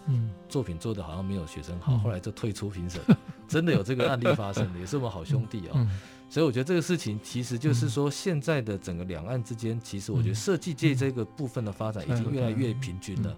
[0.48, 3.02] 作品做的好像没有学生好，后来就退出评审，
[3.48, 5.88] 真的有这个案例发生的， 也是我们好兄弟啊，
[6.30, 13.36] 所以我觉得这个事情其实就是说，现在的整个两岸之间，其实我觉得设计界这个部分的发展已经越来越平均了。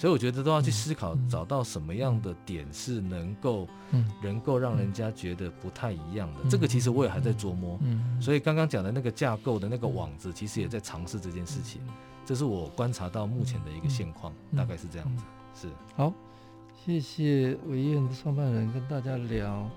[0.00, 3.68] 所以我觉得都要去思考，找到什么样的点是能够，
[4.22, 6.38] 能够让人家觉得不太一样的。
[6.48, 7.78] 这个其实我也还在琢磨。
[8.18, 11.82] 所以刚刚讲的那个架构的那个网子，其实也在尝试这件事情。
[12.24, 15.24] 这是我观察到目前的一个现况，大概是这样子。
[15.54, 15.68] 是。
[15.94, 16.10] 好，
[16.82, 19.68] 谢谢纬砚的创办人跟大家聊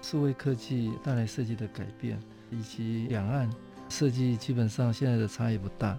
[0.00, 2.16] 数位科技带来设计的改变，
[2.48, 3.50] 以及两岸
[3.88, 5.98] 设计基本上现在的差异不大。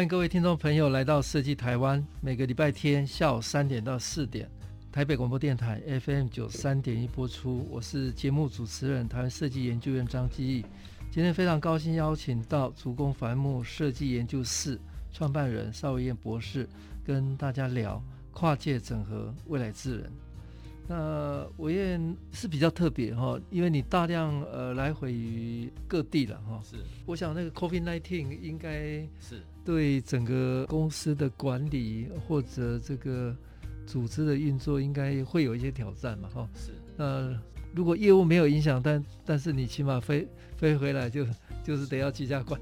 [0.00, 4.48] 欢迎各位听众朋友来到设计台湾，每个礼拜天下午三点到四点，
[4.90, 7.68] 台北广播电台 FM 九三点一播出。
[7.70, 10.64] 我是节目主持人，台湾设计研究院张基义。
[11.10, 14.80] 今天非常高兴邀请到竹工繁木设计研究室
[15.12, 16.66] 创办人邵维燕博士，
[17.04, 20.10] 跟大家聊跨界整合未来智能。
[20.92, 21.96] 那我也
[22.32, 26.60] 是比较特别哈，因为你大量呃来回于各地了哈。
[26.64, 33.32] 是，我想那个 COVID nineteen 应该是对整个公司的管理或者这个
[33.86, 36.48] 组织的运作应该会有一些挑战嘛哈。
[36.56, 36.72] 是。
[36.96, 37.40] 那
[37.72, 40.26] 如果业务没有影响，但但是你起码飞
[40.56, 41.24] 飞回来就
[41.62, 42.60] 就是得要居家关，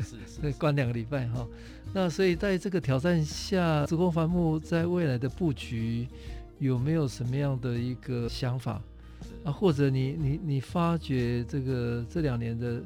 [0.00, 1.48] 是是， 关两个礼拜哈。
[1.94, 6.06] 那所以在这个挑战下，职工帆木在未来的布局。
[6.60, 8.80] 有没有什么样的一个想法
[9.44, 9.50] 啊？
[9.50, 12.80] 或者你你你发觉这个这两年的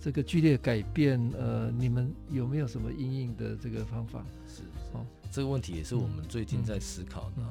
[0.00, 4.24] 这个剧烈改变，呃，你们有没有什么应应的这个方法？
[4.48, 4.62] 是
[4.94, 7.34] 哦，这个问题也是我们最近在思考的。
[7.38, 7.46] 嗯、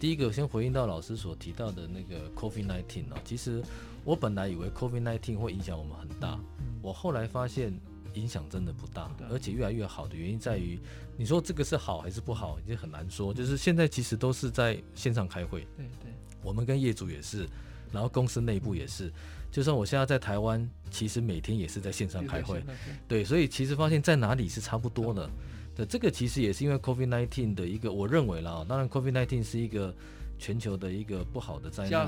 [0.00, 3.62] 第一个，先回应到老师所提到的那个 COVID-19 啊，其实
[4.04, 7.72] 我本来以为 COVID-19 会影响我们很大，嗯、我后来发现。
[8.14, 10.78] 影响真的不大，而且越来越好的原因在于，
[11.16, 13.32] 你说这个是好还是不好，已经很难说。
[13.32, 17.48] 就是现在其实都是在线上开会，对对，我们跟业主也是，
[17.92, 19.12] 然后公司内部也是。
[19.50, 22.62] 就算我现在在台湾，其实每天也是在线上开会，
[23.08, 25.28] 对，所以其实发现在哪里是差不多的。
[25.74, 29.94] 对，这个其实也是因为 COVID-19 的一个，我认为啦，当然 COVID-19 是一个
[30.38, 32.06] 全球的一个不好的灾难。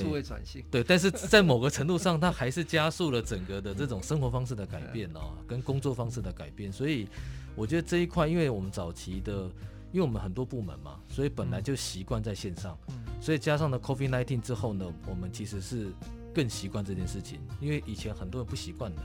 [0.00, 6.72] 数位转型，对，但是在某个程度上，它还是加速了整个的这种生活方式的改变哦，跟工作方式的改变。
[6.72, 7.06] 所以
[7.54, 9.50] 我觉得这一块，因为我们早期的，
[9.92, 12.78] 因为我们很多部门嘛，所以本来就习惯在线上，
[13.20, 15.92] 所以加上了 COVID-19 之后呢，我们其实是
[16.34, 19.02] 更习惯这件事情，因为以前很多人不习惯的。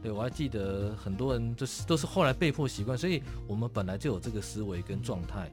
[0.00, 5.50] 对，我还记得很多人就是都是后来被迫习惯，所以我们本来就有这个思维跟状态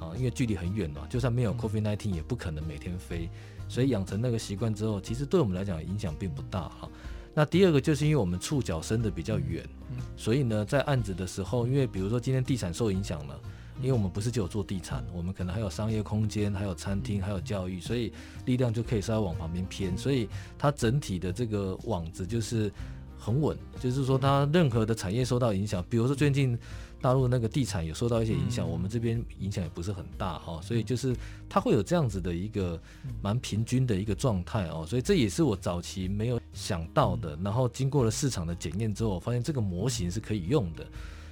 [0.00, 3.28] 啊，因为距离很远嘛，就算没有 COVID-19 也不可能每天飞。
[3.72, 6.86] 所以养成那个习惯之后，其实对我们来讲影响并不大哈。
[7.32, 9.66] 那第二个就是因为我们触角伸的比较远，
[10.14, 13.40] 所以呢，在案子的时候，因为比如说今天地产受影响了，
[13.80, 18.12] 因为我们不是只有做地产，我们可能还有商业空间，还有餐厅，还有教育，所以
[18.44, 22.70] 力量就可以稍微往旁边偏，所以它整体的这个网子就是
[23.18, 26.58] 很稳，就是说它任何的产业受到影响，比如说最近。
[27.02, 31.14] 大陆那个地产有受到一些影响，嗯、我们这边影响也不是很大哈，所以就是
[31.48, 32.80] 它会有这样子的一个
[33.20, 37.36] 蛮平均的一个状态哦，所以这也是我早期没有想到的。
[37.42, 40.86] 然后经过了市场的检验之后，我发现这个模型是可以用的，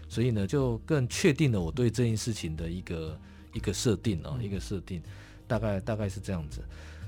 [0.08, 3.16] 所以呢就更确定了我对这件事情的一个
[3.54, 5.00] 一个设定啊，一个设定，
[5.46, 6.60] 大概大概是这样子。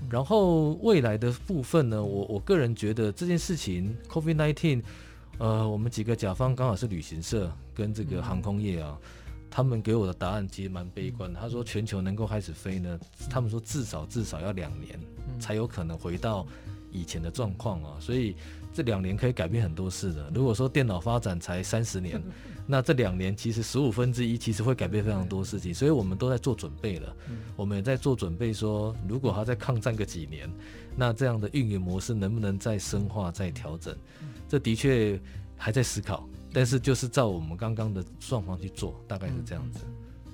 [0.09, 4.83] 然后未来的部分呢，我我个人觉得这件事情，COVID-19。
[5.39, 8.97] 呃，我们几个甲方刚好是旅行社跟这个航空业啊，
[9.51, 11.41] 他们给我的答案其实蛮悲观的。
[11.41, 14.99] 他说全球能够开始飞呢，他们说至少至少要两年
[15.41, 16.47] 才有可能回到
[16.91, 17.97] 以前的状况啊。
[17.99, 18.37] 所以
[18.73, 20.31] 这两年可以改变很多事的。
[20.35, 22.23] 如果说电脑发展才三十年，
[22.67, 25.75] 那这两年其实十五分之一其实会改变非常多事情。
[25.75, 27.17] 所以我们都在做准备了，
[27.57, 30.51] 我们也在做准备，说如果他再抗战个几年，
[30.97, 33.97] 那这样的运营模式能不能再深化、再调整？
[34.49, 35.21] 这的确
[35.57, 39.81] 还在思考，但是就是照我们刚刚的状况去做，大概是这样子。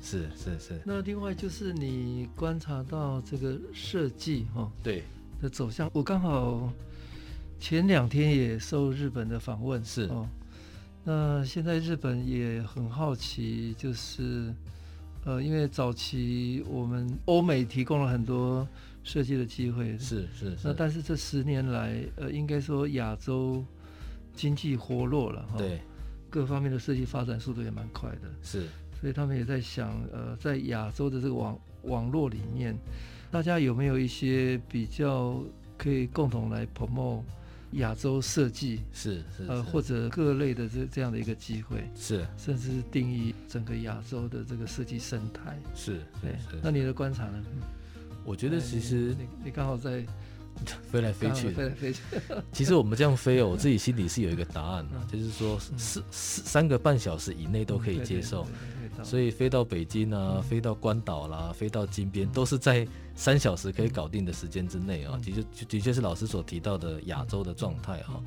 [0.03, 0.81] 是是是。
[0.85, 5.03] 那另外就是你观察到这个设计哈，对
[5.41, 6.73] 的走向，我刚好
[7.59, 10.29] 前两天也受日本的访问，是哦。
[11.09, 14.55] 那现在日本也很好奇，就是
[15.25, 18.69] 呃，因为早期我们欧美提供了很多
[19.03, 20.55] 设计的机会，是是。
[20.63, 23.65] 那但是这十年来，呃，应该说亚洲。
[24.35, 25.81] 经济活络了哈，对，
[26.31, 28.69] 各方面的设计发展速度也蛮快的，是，
[29.01, 32.79] 所以他们也在想，呃，在亚洲的这个网网络里面，
[33.33, 35.43] 大家有没有一些比较
[35.77, 37.23] 可以共同来 promote
[37.73, 47.43] 亚洲设计，是是，呃，或者各类的这这样的一个机会，是，甚至是定义整个亚洲的这个设计生态，是，对，那你的观察呢？
[48.25, 50.05] 我觉得其实你你刚好在。
[50.91, 52.03] 飞来飞去，飞来飞去。
[52.51, 58.45] 其实我们这样飞哦， 我自己心里是有一个答案的，就是说四四三个半小时以内都可以接受。
[59.05, 62.85] 所以飞到北京啊，飞到关岛啦，飞到金边，都是在
[63.19, 65.19] 三小时可以搞定的时间之内啊。
[65.23, 68.23] 的确，的确是老师所提到的亚洲的状态哈。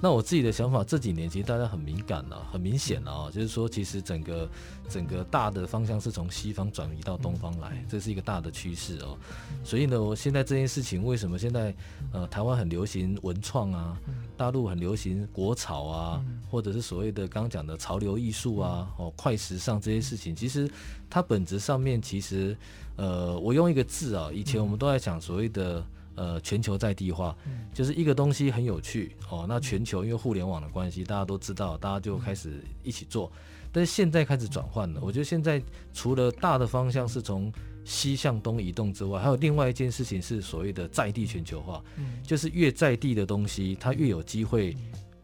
[0.00, 4.48] 那我自己的想法，这几年其实大家很敏感了、啊，很明显了啊，就是说，其实整个
[4.88, 9.18] 整个大的方向是从西方转移到东方来，这是一个大的趋势哦。
[9.64, 11.74] 所以呢，我现在这件事情，为什么现在
[12.12, 13.98] 呃台湾很流行文创啊，
[14.36, 20.70] 大陆很流行国潮啊，或者是所谓的刚刚讲的潮流艺术啊，哦，快时尚这些事情，其实
[21.10, 22.56] 它本质上面其实
[22.98, 25.82] 呃，我用一个字啊，以前我们都在讲所谓的。
[26.20, 27.32] 呃，全球在地化，
[27.72, 29.46] 就是一个东西很有趣哦。
[29.48, 33.30] 那全球因为互联网的关系，大家都知道，大家就开始一起做。
[33.70, 35.62] 但是现在开始转换了，我觉得现在
[35.94, 37.52] 除了大的方向是从
[37.84, 41.80] 西向东移动之外，还有另外一件事情是所谓的在地全球化，
[42.24, 44.76] 就是越在地的东西，它越有机会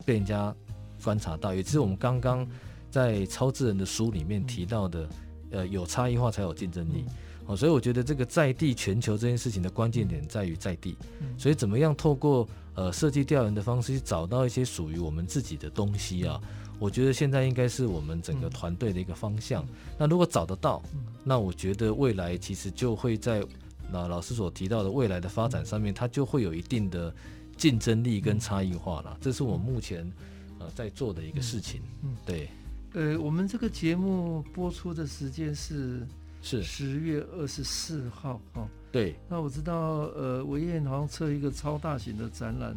[0.06, 0.54] 被人家
[1.02, 1.52] 观察到。
[1.52, 2.48] 也就是我们刚刚
[2.88, 5.08] 在超智人的书里面提到的，
[5.50, 7.04] 呃，有差异化才有竞争力。
[7.46, 10.96] 哦，所以我觉得这个在地全球这件事情的关键点在于在地，
[11.36, 16.40] 所以怎么样透过呃设计调研的方式去找到一些属于我们自己的东西啊？
[16.78, 19.64] 我觉得现在应该是我们整个团队的一个方向。
[19.98, 20.82] 那如果找得到，
[21.22, 23.44] 那我觉得未来其实就会在
[23.92, 27.14] 那老师所提到的未来的发展上面，它就会有一定的
[27.58, 29.16] 竞争力跟差异化了。
[29.20, 30.10] 这是我目前
[30.58, 31.82] 呃在做的一个事情。
[32.02, 32.48] 嗯，对。
[32.94, 36.06] 呃，我们这个节目播出的时间是。
[36.44, 39.16] 是十月二十四号，哈，对。
[39.30, 42.76] 那我知道，呃，维燕好像测一个超大型的展览，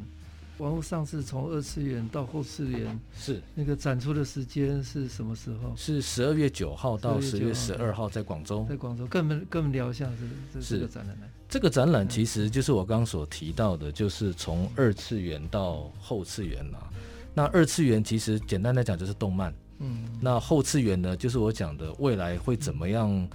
[0.57, 5.73] 然后上次从二次元到后次元，是那个展出的时间是什么时候？
[5.75, 8.65] 是十二月九号到十月十二号，在广州。
[8.69, 10.09] 在广州，跟我们跟我们聊一下
[10.53, 11.29] 这这个展览来。
[11.49, 16.89] 这个展览其实就是我刚刚所提到的，就是从二次元到后次元了。
[17.33, 23.29] 那二次元其实简单来讲就是动漫，嗯，那后次元呢，就是我讲的未来会怎么样。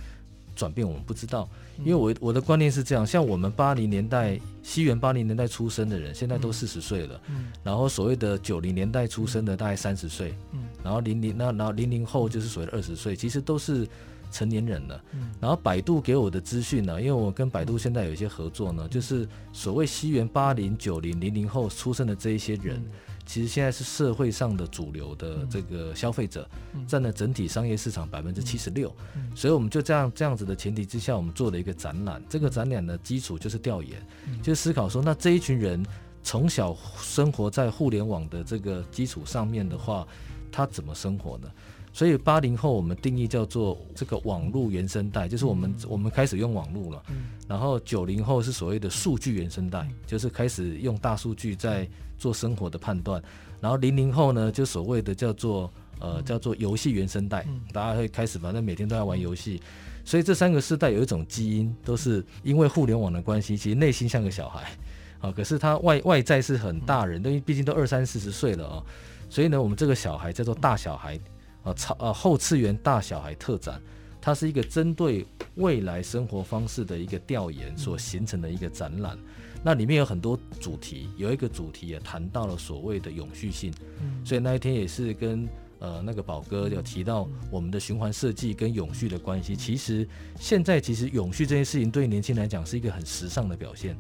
[0.62, 1.48] 转变我们不知道，
[1.80, 13.88] 因为我我的观念是这样，像我们八零年代西元八零年代出生的人，现在都四十岁了，嗯，然后所谓的九零年代出生的大概三十岁，嗯，然后零零那然后零零后就是所谓的二十岁，其实都是
[14.30, 22.80] 成年人了，嗯，然后百度给我的资讯呢，因为我跟百度现在有一些合作呢，就是所谓西元八零九零零零后出生的这一些人。
[23.24, 26.48] 其实现在是社会上的主流的这个消费者，
[26.86, 28.94] 占了整体商业市场百分之七十六，
[29.34, 32.22] 所以我们就这样这样子的前提之下，我们做了一个展览。
[32.28, 34.04] 这个展览的基础就是调研，
[34.42, 35.84] 就是思考说，那这一群人
[36.22, 40.06] 从小生活在互联网的这个基础上面的话，
[40.50, 41.50] 他怎么生活呢？
[41.92, 47.02] 所以八零后我们定义叫做这个网络原生代，就是我们我们开始用网络了。
[47.46, 51.86] 然后九零后是所谓的数据原生代，就是开始用大数据在
[52.16, 53.22] 做生活的判断。
[53.60, 55.70] 然后零零后呢，就所谓的叫做
[56.00, 59.60] 呃叫做游戏原生代，大家会开始反正每天都在玩游戏。
[60.02, 64.72] 所以这三个世代有一种基因，都是因为互联网的关系，其实内心像个小孩
[65.20, 68.82] 啊，可是他外外在是很大人，因为毕竟都二三四十岁了啊。
[69.28, 71.20] 所以呢，我们这个小孩叫做大小孩。
[71.64, 73.80] 啊，超啊后次元大小孩特展，
[74.20, 79.18] 它是一个针对未来生活方式的一个调研所形成的一个展览。
[79.64, 83.72] 那里面有很多主题，有一个主题也谈到了所谓的永续性。
[84.00, 85.48] 嗯所以那一天也是跟
[85.78, 89.54] 呃那个宝哥有提到我们的循环设计跟永续的关系。
[89.54, 90.08] 其实
[90.40, 93.96] 现在其实永续这件事情对年轻人来讲是一个很时尚的表现，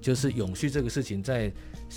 [0.00, 1.52] 就是永续这个事情在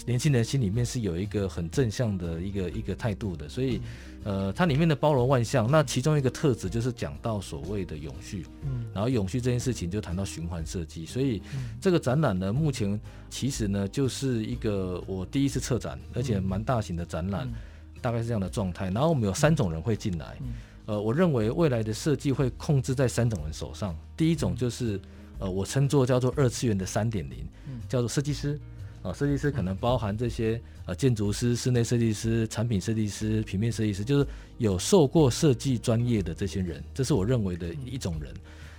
[0.05, 3.81] 年轻人心里面是有一个很正向的一个一个态度的，所以。
[4.25, 11.41] 呃，它里面的包罗万象，那其中一个特质就是讲到所谓的永续，嗯，然后永续这件事情就谈到循环设计，所以
[11.81, 12.97] 这个展览呢，目前
[13.29, 17.51] 其实呢就是一个我第一次策展，而且蛮大型的展览，
[17.99, 18.85] 大概是这样的状态。
[18.91, 20.37] 然后我们有三种人会进来，
[20.85, 24.97] 呃，我认为未来的设计会控制在三种人手上，第一种就是
[25.37, 27.45] 呃，我称作叫做二次元的三点零，
[27.89, 28.57] 叫做设计师。
[29.03, 34.25] 啊，设计师可能包含这些呃，建筑师、室内设计师、产品设计师、平面设计师，就是
[34.57, 38.33] 有受过设计专业的这些人，这是我认为的一种人。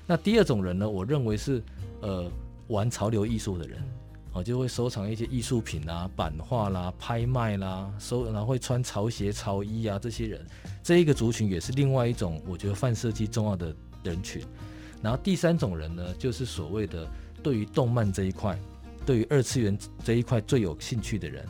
[0.06, 1.62] 那第二种人呢，我认为是
[2.00, 2.30] 呃
[2.68, 3.78] 玩潮流艺术的人，
[4.32, 10.46] 啊，就会收藏一些艺术品啊、版画啦、拍卖啦，收然后会穿潮鞋、潮衣啊，这些人，
[10.82, 14.42] 这一个族群也是另外一种我觉得泛设计重要的人群。
[15.02, 17.06] 然后第三种人呢，就是所谓的
[17.42, 18.58] 对于动漫这一块。
[19.04, 21.44] 对于二次元这一块最有兴趣的人，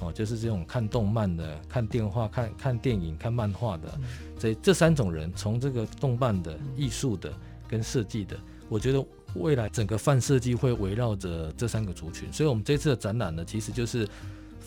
[0.00, 3.98] 哦，就是这种看动漫的、看电话、看看电影、看漫画的，
[4.38, 7.32] 这这三种人，从这个动漫的、艺术的
[7.68, 8.36] 跟设计的，
[8.68, 12.32] 我觉得未来整个泛设计会围绕着这三个族群。
[12.32, 14.08] 所以，我们这次的展览呢，其实就是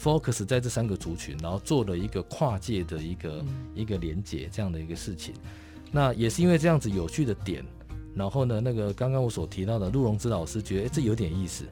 [0.02, 5.34] focus 在这三个族群，然后做了一个跨界的一个一个连接这样的一个事情。
[5.92, 7.64] 那也是因为这样子有趣的点，
[8.14, 11.64] 然后呢，那个刚刚我所提到的陆荣之老师觉得，诶，这有点意思。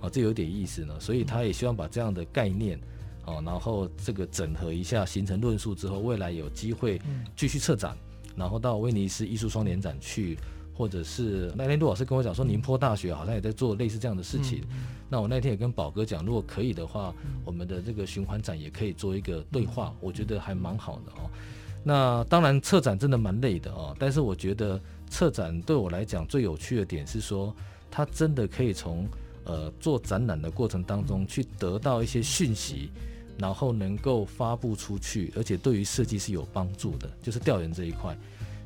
[0.00, 2.78] 啊，这有点意思呢，所以他也希望把这样的概念，
[3.26, 7.00] 哦，然后这个整合一下，形成论述之后，未来有机会
[7.36, 7.96] 继续策展，
[8.36, 10.36] 然后到威尼斯艺术双年展去。
[10.74, 14.62] 或者是那天陆老师跟我讲说，宁波大学好像也在做类似这样的事情。
[15.08, 21.28] 那我那天也跟宝哥讲，如果可以的话，嗯、我们的这个循环展也可以做一个对话，嗯、我觉得还蛮好的哦。
[21.82, 24.80] 那当然策展真的蛮累的哦，但是我觉得
[25.10, 27.52] 策展对我来讲最有趣的点是说，
[27.90, 29.04] 它真的可以从
[29.48, 32.90] 呃做展览的过程当中去得到一些讯息，
[33.36, 38.16] 然后能够发布出去，而且对于设计是有帮助的，就是调研这一块。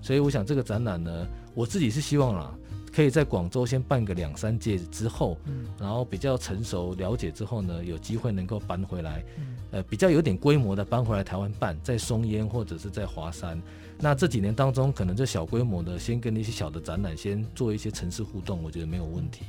[0.03, 2.53] 所以我想这个展览呢，我自己是希望啦，
[2.93, 13.63] 可以在广州先办个两三届之后，嗯，然后比较成熟了解之后呢，有机会能够搬回来，嗯，呃，比较有点规模的搬回来台湾办，在松烟或者是在华山。
[14.01, 19.45] 那这几年当中，可能这小规模的先跟那些小的展览先做一些城市互动，我觉得没有问题。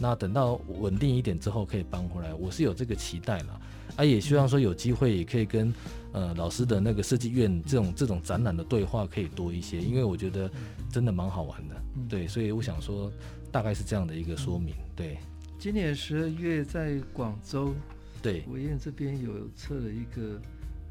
[0.00, 3.60] 那等到稳定一点之后，可以搬回来，我是有这个期待了。
[3.96, 5.74] 啊，也希望说有机会也可以跟
[6.12, 10.48] 呃老师的那个设计院这种这种展览的对话可以多一些，因为我觉得
[10.88, 11.74] 真的蛮好玩的。
[12.08, 13.10] 对，所以我想说
[13.50, 14.74] 大概是这样的一个说明。
[14.94, 15.18] 对，
[15.58, 17.74] 今年十二月在广州，
[18.22, 20.40] 对，维燕这边有测了一个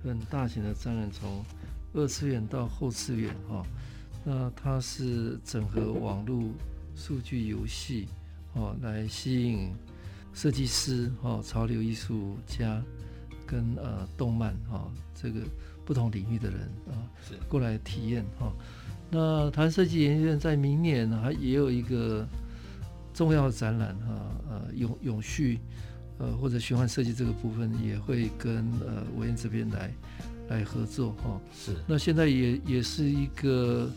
[0.03, 1.45] 很大型的展览，从
[1.93, 3.65] 二次元到后次元哈。
[4.25, 6.43] 那它是整合网络、
[6.93, 8.09] 数据、游戏。
[8.57, 9.71] 哦，来吸引
[10.33, 12.81] 设计师、哦潮流艺术家
[13.45, 15.39] 跟呃动漫哈、哦、这个
[15.85, 16.93] 不同领域的人啊，
[17.27, 18.53] 是过来体验哈、哦。
[19.09, 22.27] 那台湾设计研究院在明年还也有一个
[23.13, 24.13] 重要的展览哈，
[24.49, 25.59] 呃永永续
[26.17, 29.93] 呃或者循环设计这个部分也会跟呃维燕这边来
[30.49, 31.29] 来合作哈。
[31.29, 31.75] 哦、是。
[31.87, 33.89] 那现在也也是一个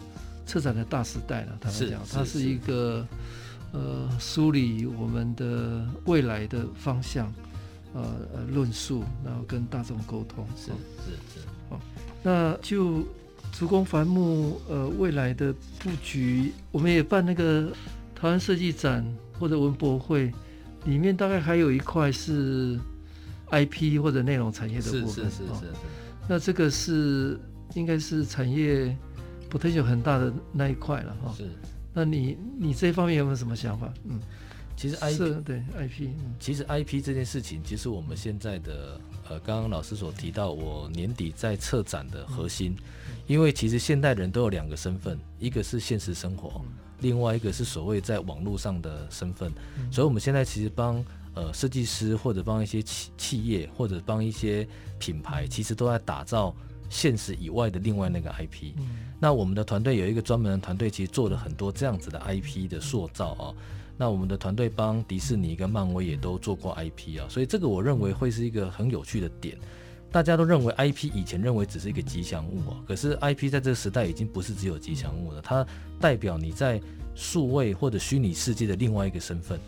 [0.46, 3.06] 策展的大时代了，他们讲，它是一个。
[3.72, 7.32] 呃，梳理我们的未来的方向，
[7.94, 8.02] 呃
[8.34, 11.80] 呃，论述，然后跟大众沟通，是是是，好、哦，
[12.22, 13.04] 那就
[13.52, 17.70] 竹工繁木呃未来的布局，我们也办那个
[18.14, 19.04] 台湾设计展
[19.38, 20.32] 或者文博会，
[20.84, 22.78] 里面大概还有一块是
[23.50, 25.62] IP 或者内容产业的部分，是是是是，是、哦，
[26.28, 27.38] 那这个是
[27.74, 28.96] 应该是产业
[29.48, 31.48] potential 很大的那一块了哈，哦、是。
[31.92, 33.92] 那你你这方面有没有什么想法？
[34.04, 34.20] 嗯，
[34.76, 42.76] 其实 IP 对 IP，嗯，其实 IP 这件事情，其实我们现在的呃，刚刚老师所提到，我年底在策展的核心，
[43.08, 54.66] 嗯、因为其实现代人都有两个身份，一个是现实生活，嗯、另外一个是所谓在网络上的身份，嗯、所以我们现在其实帮呃设计师或者帮一些企企业或者帮一些
[54.98, 56.54] 品牌，其实都在打造。
[56.92, 63.54] 现实以外的另外那个 IP，嗯，那我们的团队有一个专门的团队，其实做了很多这样子的 IP 的塑造啊。
[63.98, 69.58] 那我们的团队帮迪士尼跟漫威也都做过 IP 啊，所以这个我认为会是一个很有趣的点。
[70.10, 75.64] 大家都认为 IP 以前认为只是一个吉祥物啊，可是 IP 在这个时代已经不是只有吉祥物了，它
[76.00, 76.80] 代表你在
[77.14, 79.60] 数位或者虚拟世界的另外一个身份。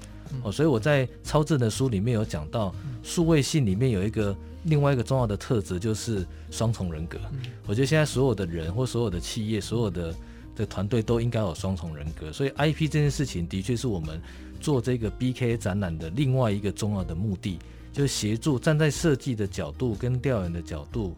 [0.43, 7.19] 哦，所以我在超正的书里面有讲到，数位性里面有一个另外一个重要的特质，就是双重人格。
[7.67, 10.15] 我觉得现在所有的人或所有的企业、所有的
[10.57, 12.33] 的团队都应该有双重人格。
[12.33, 14.21] 所以 IP 这件事情的确是我们
[14.61, 17.59] 做这个 BK 展览的另外一个重要的目的，
[17.93, 21.17] 就是协助站在设计的角度跟调研的角度，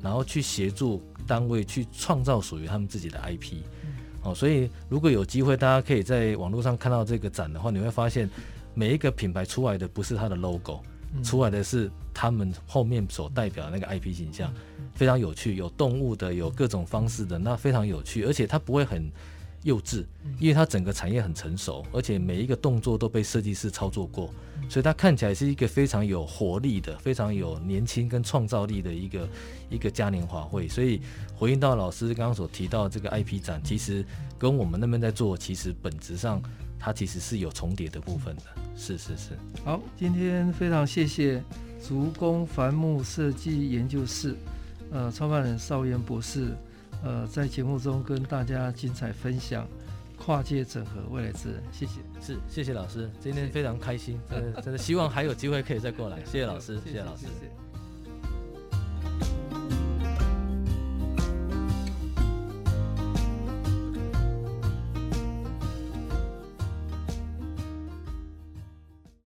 [0.00, 3.56] 然后去协助单位去创造属于他们自己的 IP。
[4.24, 8.28] 哦，所以如果有机会，大家可以在网络上看到这个展的话，你会发现。
[8.74, 10.80] 每一个品牌出来的不是它的 logo，
[11.14, 19.12] 嗯、出来的是他们后面所代表的那个 IP 形象，嗯、非常有趣，有动物的，有各种方式的，那非常有趣，而且它不会很
[19.62, 20.04] 幼稚，
[20.38, 24.30] 因为它整个产业很成熟，而且每一个动作都被设计师操作过，
[24.68, 29.28] 所以它看起来是一个非常有活力的、非常有年轻跟创造力的一个
[29.70, 30.68] 一个嘉年华会。
[30.68, 31.00] 所以
[31.36, 34.04] 回应到老师刚刚所提到这个 IP 展，其实
[34.38, 36.42] 跟我们那边在做，其实本质上。
[36.84, 38.42] 它其实是有重叠的部分的，
[38.76, 39.38] 是是是。
[39.64, 41.40] 好，今天非常谢谢
[41.80, 44.34] 竹工繁木设计研究室，
[44.90, 46.48] 呃，创办人邵维燕博士，
[47.02, 49.66] 呃在节目中跟大家精彩分享
[50.16, 52.00] 跨界整合未来之人谢谢。
[52.20, 57.26] 是谢谢老师今天非常开心真的真的希望还有机会可以再过来谢谢老师谢谢老师。